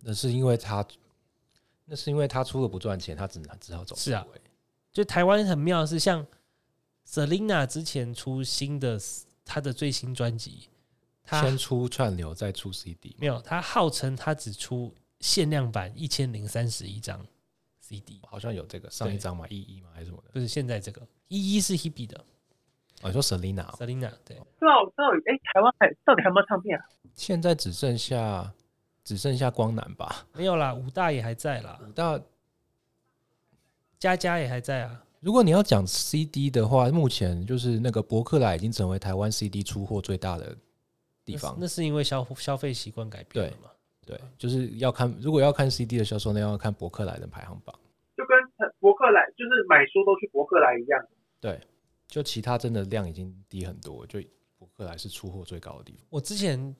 [0.00, 0.86] 那是因为它，
[1.84, 4.24] 那是因为它出了不赚钱，它只能只好走是啊
[4.94, 6.24] 就台湾很妙的是，像
[7.06, 8.98] Selina 之前出新的
[9.44, 10.70] 她的最新专辑，
[11.24, 13.14] 她先出串流，再出 CD。
[13.18, 17.20] 没有，她号称她只出限量版一千零三十一张
[17.80, 20.30] CD，好像有这个上一张嘛，一一嘛还是什么的？
[20.32, 22.16] 不是现在这个一一是 Hebe 的
[23.02, 24.46] 哦，你说 Selina，哦 Selina 对，对啊，
[24.96, 26.86] 到底哎、台湾还到底还有没有唱片啊？
[27.16, 28.54] 现在只剩下
[29.02, 30.24] 只剩下光南吧？
[30.32, 32.18] 没有啦，武大也还在啦，武大，
[33.98, 35.04] 佳佳也还在啊。
[35.20, 40.54] 如果你要讲 CD 的话，目前就是那个博客来已经成为台湾 CD 出货最大的
[41.24, 41.56] 地那是方。
[41.60, 43.70] 那是因为消消费习惯改变了嘛？
[44.04, 47.74] 对，就是要看，如果要看 CD 的销售，那要看博客来的排行榜。
[48.14, 51.02] 就跟博客来就是买书都去博客来一样。
[51.40, 51.58] 对，
[52.06, 54.20] 就其他真的量已经低很多，就
[54.58, 56.06] 博客来是出货最高的地方。
[56.10, 56.76] 我之前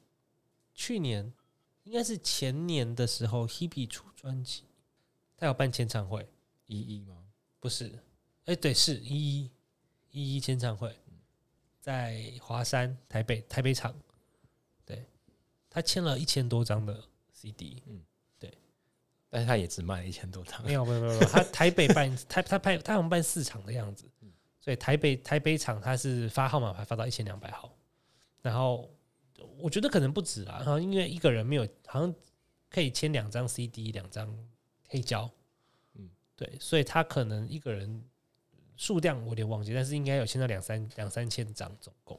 [0.75, 1.33] 去年
[1.85, 4.65] 应该是前年的时候，Hebe 出专辑，
[5.35, 6.29] 他有办签唱会，
[6.81, 7.17] 一一吗？
[7.61, 7.99] 不是？
[8.47, 9.51] 哎、对，是一一
[10.11, 10.95] 一一签唱会，
[11.81, 13.95] 在华山台北台北场，
[14.85, 15.05] 对
[15.71, 18.03] 他签了一千多张的 CD，嗯，
[18.39, 18.53] 对
[19.31, 20.63] 但是他也只卖了一千多张。
[20.65, 24.05] 没有没有没有，他台北办他他拍他好像办四场的样子，
[24.61, 27.75] 所以台北台北场他是发号码牌发到一千两百号，
[28.43, 28.91] 然后
[29.59, 32.15] 我觉得可能不止啊，然后因为一个人没有好像
[32.69, 34.33] 可以签两张 CD 两张
[34.89, 35.31] 黑胶，
[36.37, 38.03] 对，所以他可能一个人
[38.77, 42.19] 数量我有点忘记，但是应该有签到两三两三千张总共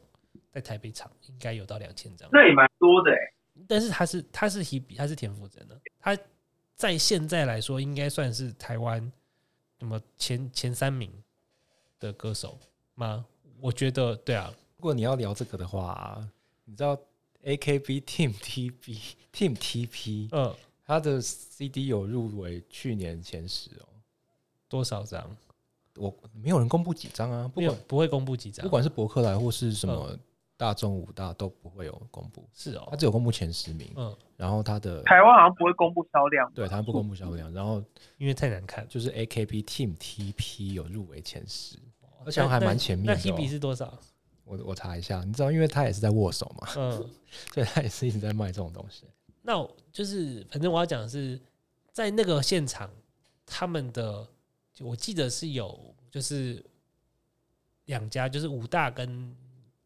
[0.51, 3.17] 在台北场应该有到两千张，那也蛮多的哎、
[3.67, 6.17] 但是他是他是 Hebe，他是田馥甄的，他
[6.75, 9.12] 在现在来说应该算是台湾
[9.80, 11.12] 什么前前三名
[11.99, 12.58] 的歌手
[12.95, 13.25] 吗？
[13.60, 16.25] 我觉得对啊，如果你要聊这个的话，
[16.63, 16.97] 你知道
[17.43, 18.99] AKB Team T B
[19.34, 23.88] Team TP 嗯，他的 CD 有入围去年前十哦。
[24.67, 25.30] 多少张？
[25.97, 30.17] 我没有人公布几张啊，不管没有不会公布几张，不管是博客来或是什么
[30.58, 32.88] 大众五大都不会有公布，是哦。
[32.89, 36.51] 他，只有公布前十名，嗯，然后他的台湾好像不会公布销量。
[36.54, 37.82] 对他不公布销量，然后
[38.17, 41.78] 因为太难看，就是 AKB Team TP 有入围前十，
[42.25, 43.17] 而且那还蛮那那前面的哦。
[43.17, 43.97] Hebe 是多少？
[44.43, 46.91] 我我查一下，你知道，因为他也是在握手嘛，嗯，
[47.54, 49.06] 所以他也是一直在卖这种东西。
[49.41, 51.39] 那我就是反正我要讲的是，
[51.91, 52.89] 在那个现场，
[53.45, 54.28] 他们的就
[54.81, 56.63] 我记得是有就是
[57.85, 59.35] 两家，就是武大跟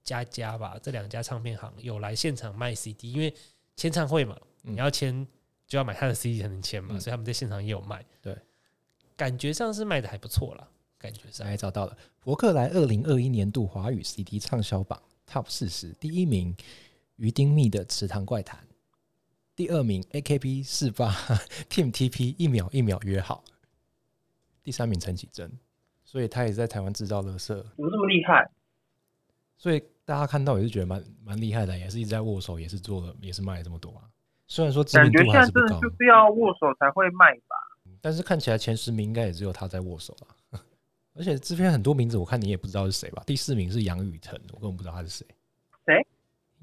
[0.04, 3.34] 佳佳吧，这两家唱片行有来现场卖 CD，因为
[3.76, 5.28] 签唱会嘛，嗯你要签
[5.68, 8.04] 就要买他的 CD 才能签嘛，嗯所以他们在现场也有卖。
[8.22, 8.36] 对，
[9.16, 16.56] 感觉上是卖的还不错啦，感觉上哎找到了，伯克莱二零二一年度华语 CD 畅销榜 Top 四十，第一名
[17.18, 18.60] 于丁密的《池塘怪谈》，
[19.56, 21.14] 第二名 AKB 四八
[21.70, 23.44] Team TP 一秒一秒约好，
[24.70, 25.52] 第三名陈绮贞，
[26.04, 28.48] 所以他也在台湾制造垃圾，怎么这么厉害？
[29.58, 34.08] 所以大家看到也是觉得蛮蛮厉害的，也是一直在握手，也是做了，也是卖了这么多啊。
[34.46, 37.56] 虽然说知感名度还是不高，就是要握手才会卖吧？
[38.00, 40.62] 但是看起来前十名应该也只有他在握手了。
[41.18, 43.24] 而且这边很多名字，我看你也不知道是谁吧？
[43.26, 45.26] 第四名是杨雨腾，我根本不知道他是谁。
[45.88, 46.06] 谁？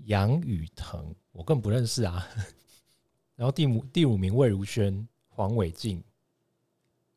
[0.04, 2.24] 杨雨腾，我根本不认识啊。
[3.34, 6.00] 然后第五第五名魏如萱、黄伟晋、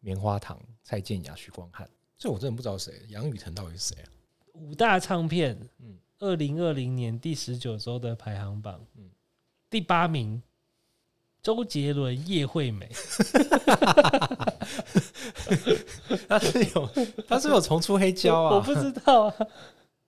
[0.02, 3.06] 棉花糖、蔡健雅、许光汉，这我真的不知道谁。
[3.10, 4.10] 杨雨腾到底是谁啊？
[4.54, 9.08] 五大唱片，嗯二零二零年第十九周的排行榜，嗯
[9.70, 10.42] 第八名，
[11.44, 12.90] 周杰伦、叶惠美，
[16.28, 16.90] 他是有
[17.28, 18.56] 他是有重出黑 胶啊？
[18.56, 19.36] 我不知道啊，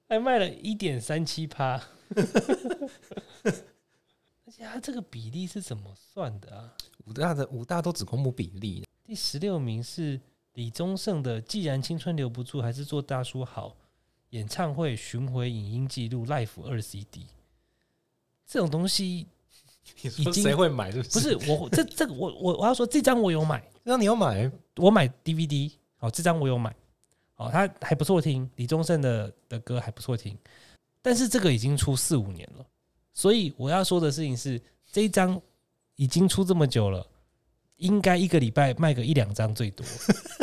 [0.09, 1.79] 还卖了一点三七趴，
[3.45, 6.73] 而且他这个比例是怎么算的啊？
[7.05, 10.19] 五大的五大都只公布比例，第十六名是
[10.53, 13.69] 李宗盛的《既然青春留不住，还是做大叔好》
[14.31, 17.27] 演唱会巡回影音记录 Life 二 CD，
[18.45, 19.27] 这种东西
[20.03, 20.91] 你已经说谁会买？
[20.91, 26.75] 是不不是我这这个我我我要说这张我有买，那你要买，我买 DVD，好，这张我有买，
[27.35, 30.37] 哦，它还不错听，李宗盛的的歌还不错听，
[31.01, 32.65] 但是这个已经出四五年了，
[33.13, 34.61] 所以我要说的事情是，
[34.91, 35.41] 这一张
[35.95, 37.05] 已经出这么久了，
[37.81, 39.85] 应该一个礼拜卖个一两张最多。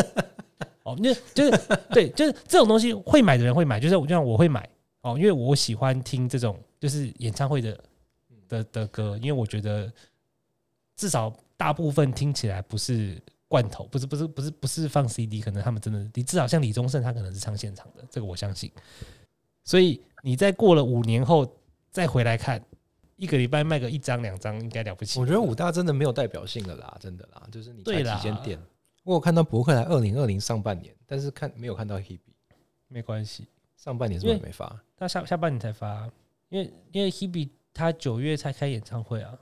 [0.83, 4.69] 哦，那就是对，就是这种东西会买的人会买，就是就像我会买
[5.03, 7.79] 哦，因为我喜欢听这种就是演唱会的
[8.49, 9.93] 的的歌，因为我觉得
[10.97, 18.73] 至少大部分听起来不是罐头，不是不是不是不是放 CD，可能他们真的，你至少像李宗盛，他可能是唱现场的，这个我相信。
[19.65, 21.47] 所以你在过了五年后
[21.91, 22.65] 再回来看，
[23.19, 25.21] 一个礼拜卖个一张两张，应该了不起。
[25.21, 28.59] 我觉得五大真的没有代表性了啦，真的啦，就是你才对啦几间店。
[29.03, 32.21] 我有看到博客来二零二零上半年，但是看没有看到 Hebe
[32.87, 34.81] 没关系，上半年是不是没发？
[34.97, 36.09] 他下下半年才发，
[36.49, 39.37] 因为因为 Hebe 他九月才开演唱会啊，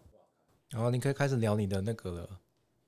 [0.71, 2.29] 然后你可以开始聊你的那个了。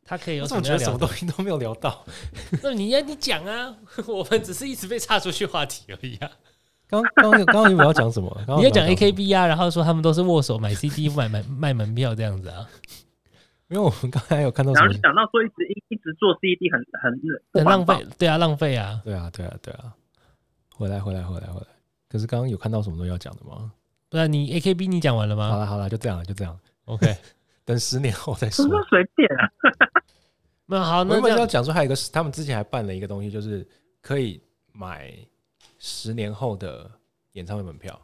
[0.04, 0.96] 他可以有我觉得什么？
[0.98, 2.02] 东西都没有聊到？
[2.62, 3.76] 那你要你讲啊，
[4.08, 6.30] 我们只是一直被岔出去话题而已啊。
[6.88, 8.28] 刚刚刚刚你们要讲什么？
[8.46, 12.66] 刚刚你要讲们什么 AKB 啊，然后说他们都是握手买 CD 买买卖门票这样子啊，
[13.68, 15.00] 因为我们刚才有看到什么然后就？
[15.02, 17.20] 讲到说一直一一直做 CD 很很
[17.52, 19.00] 很浪费，对啊，浪费啊。
[19.04, 19.92] 对啊，对啊，对啊。
[20.74, 21.66] 回来，回来，回来，回来。
[22.08, 23.70] 可是刚刚有看到什么东西要讲的吗？
[24.08, 26.58] 不然你 AKB 你讲完了吗好了，好了，就这样了，就这样。
[26.86, 27.14] ？OK，
[27.66, 28.70] 等十年后再说什。
[28.70, 29.44] 么随便啊？
[30.64, 33.66] 没有好，我原本要讲说还有一个，他们之前还办了一个东西，就是
[34.00, 34.40] 可以
[34.72, 35.12] 买
[35.78, 36.90] 十年后的
[37.32, 38.00] 演唱会门票，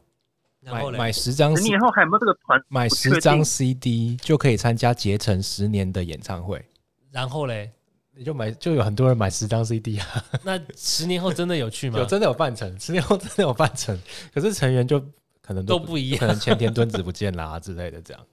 [0.60, 2.62] 买然后嘞买十张十年后还有没有这个团？
[2.68, 6.64] 买十张 CD 就可以参加结成十年的演唱会。
[7.10, 7.70] 然后嘞，
[8.12, 12.06] 你就买，就有很多人买十张 CD 啊， 那十年后真的有去吗 有？
[12.06, 13.98] 真的有办成，十年后真的有办成，
[14.32, 15.00] 可是成员就
[15.42, 18.26] 可能都不一样可能前田敦子不见啦、之类的，这样。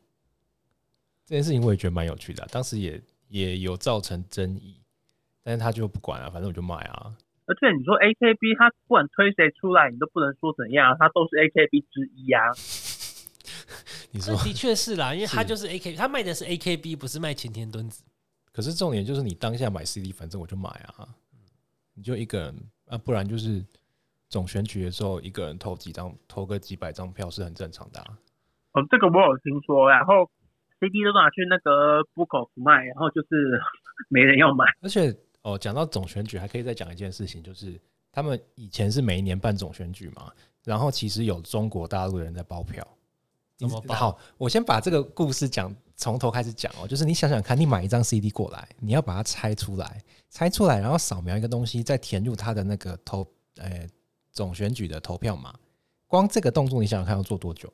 [1.26, 4.82] 这件事情我也觉得蛮有趣的啊、当时也也有造成争议，
[5.44, 7.14] 但是他就不管了、反正我就买啊。
[7.52, 12.48] 而且你说 AKB，他不管推谁出来，你都不能说怎样，他都是 AKB 之一啊。
[14.16, 18.06] 你说，这的确是啦，因为他就是 AK，他卖的是 AKB，不是卖前田敦子。
[18.54, 21.08] 可是重点就是你当下买 CD，反正我就买啊，
[21.94, 22.56] 你就一个人
[22.88, 23.62] 啊，不然就是
[24.30, 28.18] 总选举的时候，一个人投几张，投个几百张票是很正常的啊。
[28.72, 30.30] 哦，这个我有听说，然后
[30.80, 33.60] CD 都拿去那个 Book of 卖，然后就是
[34.08, 34.64] 没人要买。
[34.82, 35.14] 而且
[35.44, 37.80] 哦，讲到总选举，还可以再讲一件事情，就是
[38.12, 40.32] 他们以前是每一年办总选举嘛，
[40.64, 42.86] 然后其实有中国大陆的人在包票。
[43.58, 53.24] 怎么包好，我先把这个故事讲从头开始讲哦，就是你想想看，你买一张 CD 过来，你要把它拆出来，拆出来，然后扫描一个东西，再填入它的那个投
[53.58, 53.88] 呃
[54.32, 55.54] 总选举的投票码，
[56.08, 57.72] 光这个动作你想想看要做多久？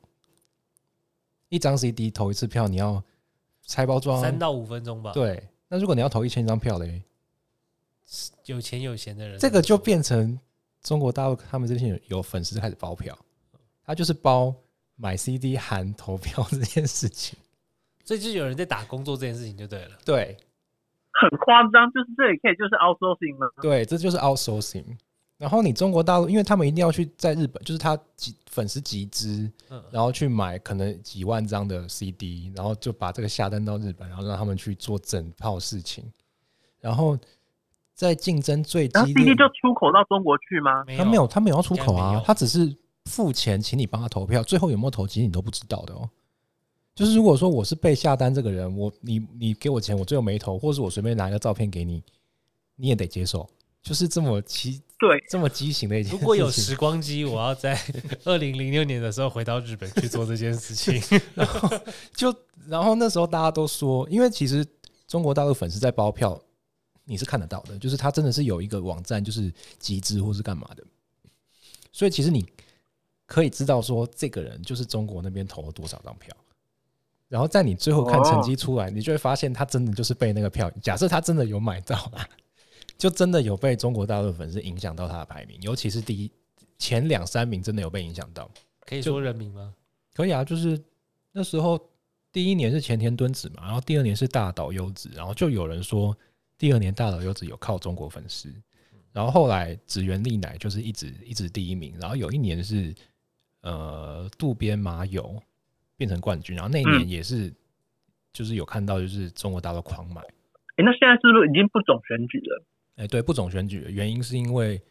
[1.48, 3.02] 一张 CD 投一次票，你要
[3.62, 5.42] 拆包装，三到五分钟吧。，对。
[5.68, 7.02] 那如果你要投一千张票嘞？
[8.46, 10.38] 有钱有闲的人，这个就变成
[10.82, 13.16] 中国大陆他们这些有粉丝开始包票，
[13.84, 14.54] 他就是包
[14.96, 17.38] 买 CD 含投票这件事情。
[18.04, 19.98] 所以就有人在打工做这件事情就对了。
[20.04, 20.36] 对，
[21.12, 23.46] 很夸张，就是这也可以就是 outsourcing 吗？
[23.60, 24.96] 对，这就是 outsourcing。
[25.36, 36.10] 然后你中国大陆，因为他们一定要去在日本，就是他集粉丝集资，嗯然后去买可能几万张的 CD，然后就把这个下单到日本，然后让他们去做整套事情。
[36.80, 37.16] 然后
[37.98, 40.84] 在竞争最然后激烈 CD 就出口到中国去吗？
[40.96, 42.72] 他没有，他没有要出口啊他只是
[43.06, 46.08] 付钱请你帮他投票，最后有没有投，其实你都不知道的哦。
[46.94, 52.00] 就是如果说我是被下单这个人，我你你给我钱，我最后没投，或是我随便拿一个照片给你，
[52.76, 53.44] 你也得接受，
[53.82, 56.20] 就是这么奇对，这么畸形的一件事情。
[56.20, 57.76] 如果有时光机，我要在
[58.24, 61.20] 二零零六年的时候回到日本去做这件事情。
[61.34, 61.68] 然后
[62.14, 62.32] 就
[62.68, 64.64] 然后那时候大家都说，因为其实
[65.08, 66.40] 中国大陆粉丝在包票，
[67.08, 70.84] 你是看得到的，就是他真的是有一个网站，就是集资或是干嘛的，
[71.90, 72.46] 所以其实你
[73.26, 76.36] 可以知道说这个人就是中国那边投了多少张票，
[77.28, 82.28] 然后在你最后看成绩出来，你就会发现他真的就是被那个票，假设他真的有买到啦，
[82.96, 86.30] 就真的有被中国大陆的粉丝影响到他的排名，尤其是第一
[86.78, 88.50] 前两三名真的有被影响到。
[88.86, 89.74] 可以说人名吗？
[90.14, 90.82] 可以啊，就是
[91.32, 91.78] 那时候
[92.32, 96.16] 第一年是前田敦子嘛，然后第二年是大岛优子，然后就有人说
[96.58, 98.52] 第二年大佬优子有靠中国粉丝，
[99.12, 102.92] 然后后来指原丽乃就是一直一直第一名，然后有一年是
[103.62, 105.40] 呃渡边麻友
[105.96, 107.52] 变成冠军，然后那一年也是、
[108.32, 110.20] 就是有看到就是中国大陆狂买，
[110.76, 112.64] 哎，那现在是不是已经不总选举了？
[112.96, 114.82] 哎、对，不总选举的原因是因为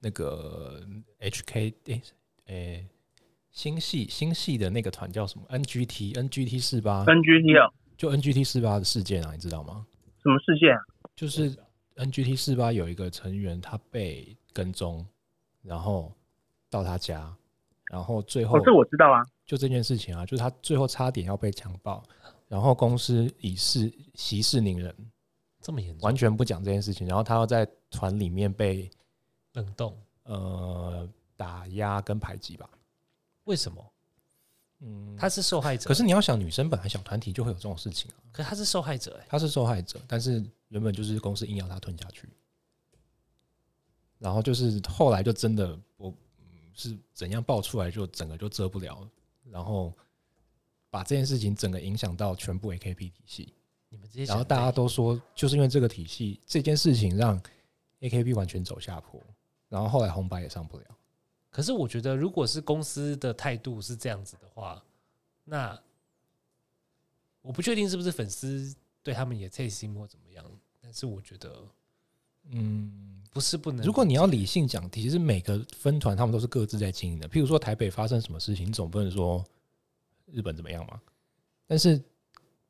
[0.00, 0.86] 那个
[1.20, 2.02] HK 哎
[2.46, 2.86] 哎、
[3.50, 9.86] 新系新系的那个团叫什么 NGT NGT 四八，NGT 啊，就 NGT 四八的事件啊，你知道吗？
[10.22, 10.80] 什么事件啊？
[11.16, 11.56] 就是
[11.96, 15.06] NGT 四八有一个成员他被跟踪，
[15.62, 16.12] 然后
[16.68, 17.34] 到他家，
[17.90, 19.22] 然后最后哦，这我知道啊。
[19.46, 22.02] 就这件事情啊，就是他最后差点要被强暴，
[22.48, 24.94] 然后公司以示息事宁人，
[25.60, 26.00] 这么严重？
[26.06, 28.90] 完全不讲这件事情，然后他要在团里面被
[29.52, 29.96] 冷冻？
[30.24, 31.06] 呃
[31.36, 32.66] 打压跟排挤吧。
[33.44, 33.92] 为什么？
[34.80, 40.42] 嗯，他是受害者，可是你要想，女生本来小团体就会有这种事情啊，可是他是受害者哎、她是受害者，但是
[40.74, 42.28] 原本就是公司硬要他吞下去，
[44.18, 46.10] 然后就是后来就真的我
[46.40, 49.08] 嗯是怎样爆出来，就整个就遮不了，
[49.44, 49.94] 然后
[50.90, 53.54] 把这件事情整个影响到全部 AKP 体系，
[53.88, 57.40] 你们然后大家都说就是因为这个体系这件事情让
[58.00, 59.22] AKB 完全走下坡，
[59.68, 60.86] 然后后来红白也上不了。
[61.50, 64.82] 可是我觉得，如果是公司的态度是这样子的话，
[65.44, 65.80] 那
[67.42, 70.44] 我不确定是不是粉丝对他们也太心或怎么样。
[70.94, 71.52] 但是我觉得
[72.50, 73.84] 嗯，不是不能。
[73.84, 77.28] 如果你要理性讲，其实每个分团他们都是各自在经营的。
[77.28, 79.44] 譬如说台北发生什么事情，你总不能说
[80.26, 81.00] 日本怎么样嘛。
[81.66, 82.00] 但是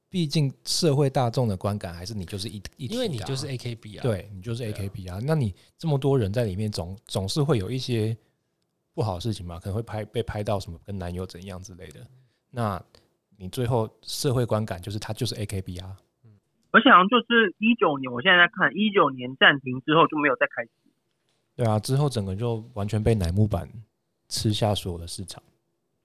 [0.08, 8.16] 毕竟社会大众的观感还是你就是一一体的啊、因为你就是 AKB 啊，，对你就是对啊 AKB 啊，那你这么多人在里面总总是会有一些
[8.94, 12.00] 不好的事情嘛，可能会拍被拍到什么跟男友怎样之类的。
[12.48, 12.82] 那
[13.36, 15.94] 你最后社会观感就是他就是 AKB 啊，
[16.74, 20.70] 而且好像就是一九年，我现在在看一九年暂停之后就没有再开始。
[21.54, 23.68] 对啊，之后整个就完全被乃木坂
[24.28, 25.40] 吃下所有的市场。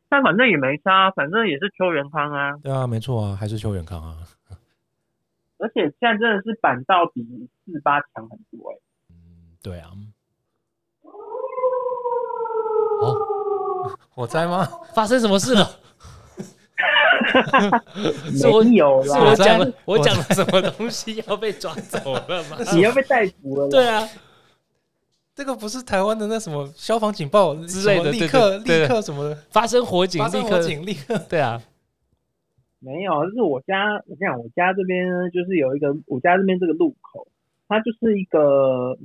[0.08, 2.56] 但反正也没差，反正也是邱元康啊。
[2.62, 4.18] 对啊，没错啊，还是邱元康啊。
[5.58, 7.24] 而且现在真的是板道比
[7.66, 8.78] 四八强很多哎、
[9.10, 9.90] 嗯，对啊。
[13.02, 13.18] 哦，
[14.14, 14.68] 火灾吗？
[14.94, 15.66] 发生什么事了？
[18.38, 22.58] 是 我没有啦我，讲了，我讲了什么东西要被抓走了吗？
[22.74, 23.70] 你要被逮捕了啦。
[23.70, 24.08] 对啊，
[25.36, 31.18] 这个不是台湾的那什么消防警报之类的立刻立刻什么的，发生火警，发生火立刻警立刻。
[31.30, 31.62] 对啊，
[32.80, 37.28] 没有，就是我家，我跟你讲，我家这边，就是有一个，我家这边这个路口，
[37.68, 38.98] 它就是一个，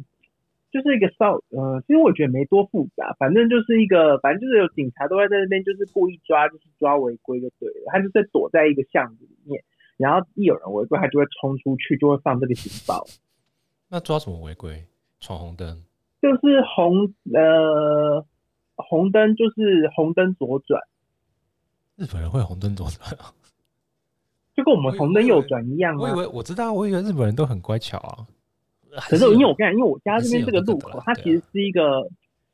[0.74, 9.62] 就是一个稍，呃，其实我觉得没多复杂，反正就是一个，反正就是有警察都会在那边，就是故意抓，就是抓违规就对了，他就在躲在一个巷子里面，
[9.96, 13.06] 然后一有人违规，他就会冲出去，就会放这个警报，
[13.88, 14.84] 那抓什么违规？
[15.20, 15.80] 闯红灯？
[16.20, 18.26] 就是红，呃，
[18.74, 20.82] 红灯就是红灯左转，
[21.94, 23.30] 日本人会红灯左转啊？
[24.56, 26.00] 就跟我们红灯右转一样啊。
[26.00, 28.26] 我以为我知道，我以为日本人都很乖巧啊。
[29.00, 32.08] 可是因为我跟你讲，因为我家这边这个路口它其实是一个，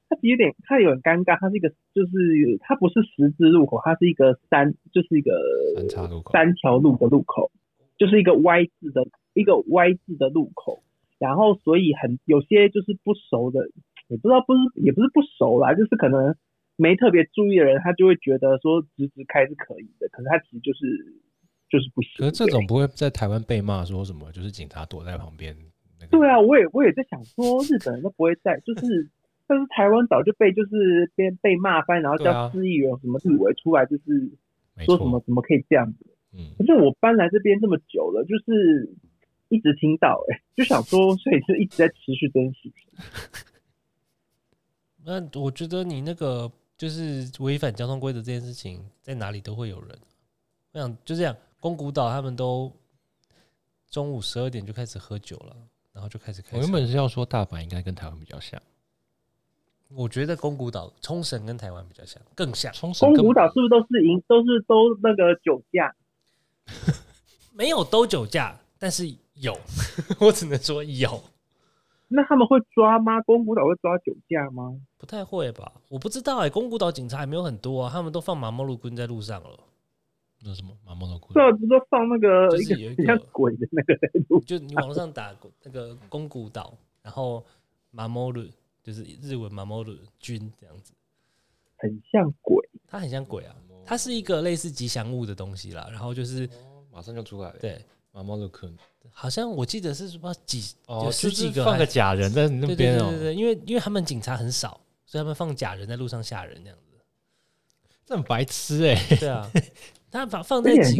[0.08, 5.32] 它其实有点，它有点尴尬，它是一个，就是它不是十字路口，它是一个三，就是一个
[5.76, 7.50] 三岔路口三条路的路口，
[7.98, 10.82] 就是一个 Y 字的一个 Y 字的路口，
[11.18, 13.68] 然后所以很有些就是不熟的，
[14.08, 16.34] 也不知道不是也不是不熟啦，就是可能
[16.76, 20.80] 没特别注意的人，他就会觉得说直直开是可以的，可是他其实就是
[21.68, 22.12] 就是不行。
[22.18, 25.54] 可是这种不会在台湾被骂说什么，就是警察躲在旁边。
[26.00, 29.08] 那个、对啊，我也我也在想说，日本人都不会在，就是
[29.46, 34.30] 但是台湾早就被就是被被骂翻，然后叫市议员什么立委出来，就是
[34.74, 36.06] 没说什么错，怎么可以这样子。
[36.32, 38.88] 嗯，可是我搬来这边这么久了，就是
[39.48, 42.72] 一直听到、哎，就想说，所以是一直在持续争取。
[45.04, 49.88] 那我觉得你那个就是违反交通规则这件事情，在哪里都会有人。
[50.72, 52.70] 我想就这样，宫古岛他们都
[53.90, 55.56] 中午十二点就开始喝酒了，
[56.00, 56.56] 然后就开始开。
[56.56, 58.58] 我原本是要说大阪应该跟台湾比较像，
[59.90, 62.72] 我觉得宫古岛、冲绳跟台湾比较像，更像。
[62.72, 65.94] 冲绳宫古岛是不是都是赢，都是都那个酒驾？
[67.52, 69.54] 没有都酒驾，但是有，
[70.18, 71.22] 我只能说有，
[72.08, 73.20] 那他们会抓吗？
[73.20, 74.80] 宫古岛会抓酒驾吗？
[74.96, 75.70] 不太会吧？
[75.90, 79.58] 我不知道哎、宫古岛警察也没有很多啊，他们都放马莫路棍在路上了。
[80.42, 87.44] 那什么马莫诺库对啊，不是都放那个就是有一个像鬼的那个就你网络上打那个宫古岛，然后
[87.90, 88.44] 马莫鲁
[88.82, 90.92] 就是日文马莫鲁军这样子，
[91.76, 92.66] 很像鬼。
[92.88, 95.86] 它很像鬼啊，它是一个类似吉祥物的东西啦。
[95.90, 97.50] 然后就是哦马上就出来。
[97.50, 98.66] 了，对，马莫诺库
[99.12, 106.84] 好像我记得是不知道几哦，有十几就是放个假人在那边哦，对对对，因为因为他们警察很少，所以他们放假人在路上吓人这样子。
[108.04, 109.48] 这很白痴哎，对啊，
[110.10, 110.98] 他把放在几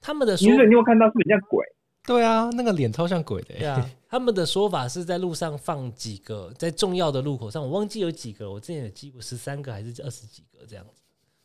[0.00, 1.64] 他们的说你有没有看到是不是很像鬼？
[2.06, 11.00] 对啊，那个脸超像鬼的欸，对啊，他们的说法是在路上放几个，在重要的路口上，我忘记有几个，我之前有记过十三个还是二十几个这样子，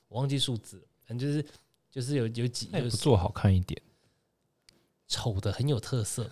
[0.09, 1.45] 我忘记数字，反正就是
[1.89, 3.81] 就是有有几有那也不做好看一点，
[5.07, 6.29] 丑的很有特色，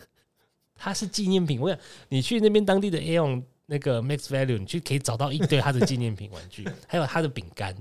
[0.74, 1.60] 它是纪念品。
[1.60, 7.76] 我想你去那边当地的 Aeon 那个 Max Value，你去可以找到一堆它的纪念品玩具， 还有它的饼干。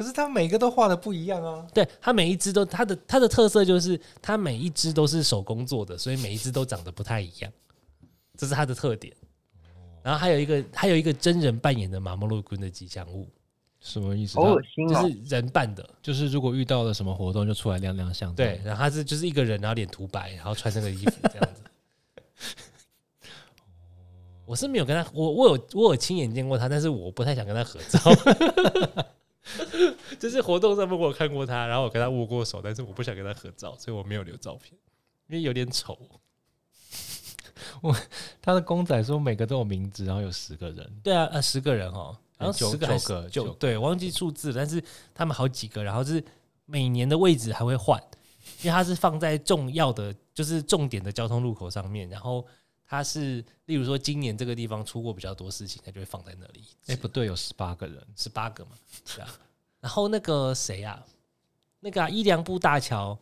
[0.00, 7.52] 可是他每个都画的不一样啊，对，它每一只都它的它的特色就是它每一只都是手工做的，所以每一只都长得不太一样，
[8.34, 9.14] 这是它的特点。
[10.02, 13.28] 然后还有一个还有一个真人扮演的马莫洛君的吉祥物，
[13.78, 14.36] 什么意思？
[14.36, 15.02] 好恶心哦！
[15.02, 18.34] 就是人扮的，就是如果遇到了什么活动，就出来亮亮相。
[18.34, 21.62] 对，，然后他是就是一个人，然后脸涂白，然后穿那个衣服这样子。
[24.48, 28.00] 我是没有跟他，我我有我有亲眼见过他，但是我不太想跟他合照。
[30.18, 34.72] 就是活动上面我有看过他，然后我跟他握过手，但是我不想跟他合照，所以我没有留照片，
[35.28, 35.98] 因为有点丑。
[37.82, 37.94] 我
[38.40, 44.82] 他的公仔说每个都有名字，然后有十个人，对啊，呃，十个人哦，然后九十个还是九个九对，忘记数字了，但是
[45.14, 46.24] 他们好几个，然后就是
[46.64, 48.02] 每年的位置还会换，
[48.62, 52.44] 因为它是放在重要的，就是重点的交通路口上面，然后
[52.90, 56.64] 它是例如说今年这个地方出过比较多事情，它就会放在那里。
[56.88, 58.72] 哎，不对，有十八个人，十八个嘛，
[59.14, 59.30] 对啊。
[59.78, 61.00] 然后那个谁啊，
[61.78, 63.16] 那个、啊、伊良部大桥，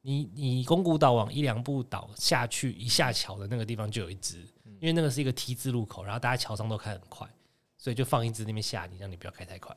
[0.00, 4.38] 你你宫古岛往伊良部岛下去一下桥的那个地方就有一只，
[4.80, 7.28] 因为那个是一个 T 字路口，然后大家桥上都开很快，
[7.76, 9.76] 所以就放一只那边吓你，让你不要开太快。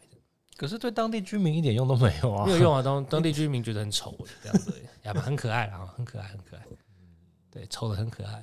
[0.56, 6.66] 可是对当地居民一点用都没有啊，没有用啊，当 当地居民觉得很丑，这样子呀，很可爱啊，很可爱，很可爱，
[7.52, 8.42] 对，丑的很可爱。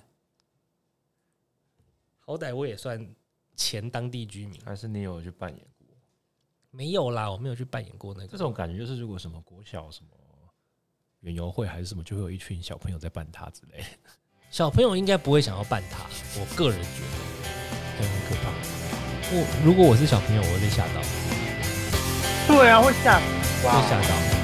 [2.24, 3.04] 好歹我也算
[3.56, 5.86] 前当地居民，还是你有去扮演过？
[6.70, 10.10] 没有啦，我没有去扮演过那个这种感觉就是，如果什么国小什么
[11.20, 14.10] 园游会还是什么，就会有一群小朋友在扮他之类的，
[14.50, 16.04] 小朋友应该不会想要扮他，
[16.38, 17.16] 我个人觉得，
[17.98, 18.50] 对，很可怕。
[19.34, 21.02] 我如果我是小朋友，我会被吓到，
[22.48, 23.24] 对啊，会吓死
[23.66, 23.70] 会？
[23.88, 24.41] 吓到。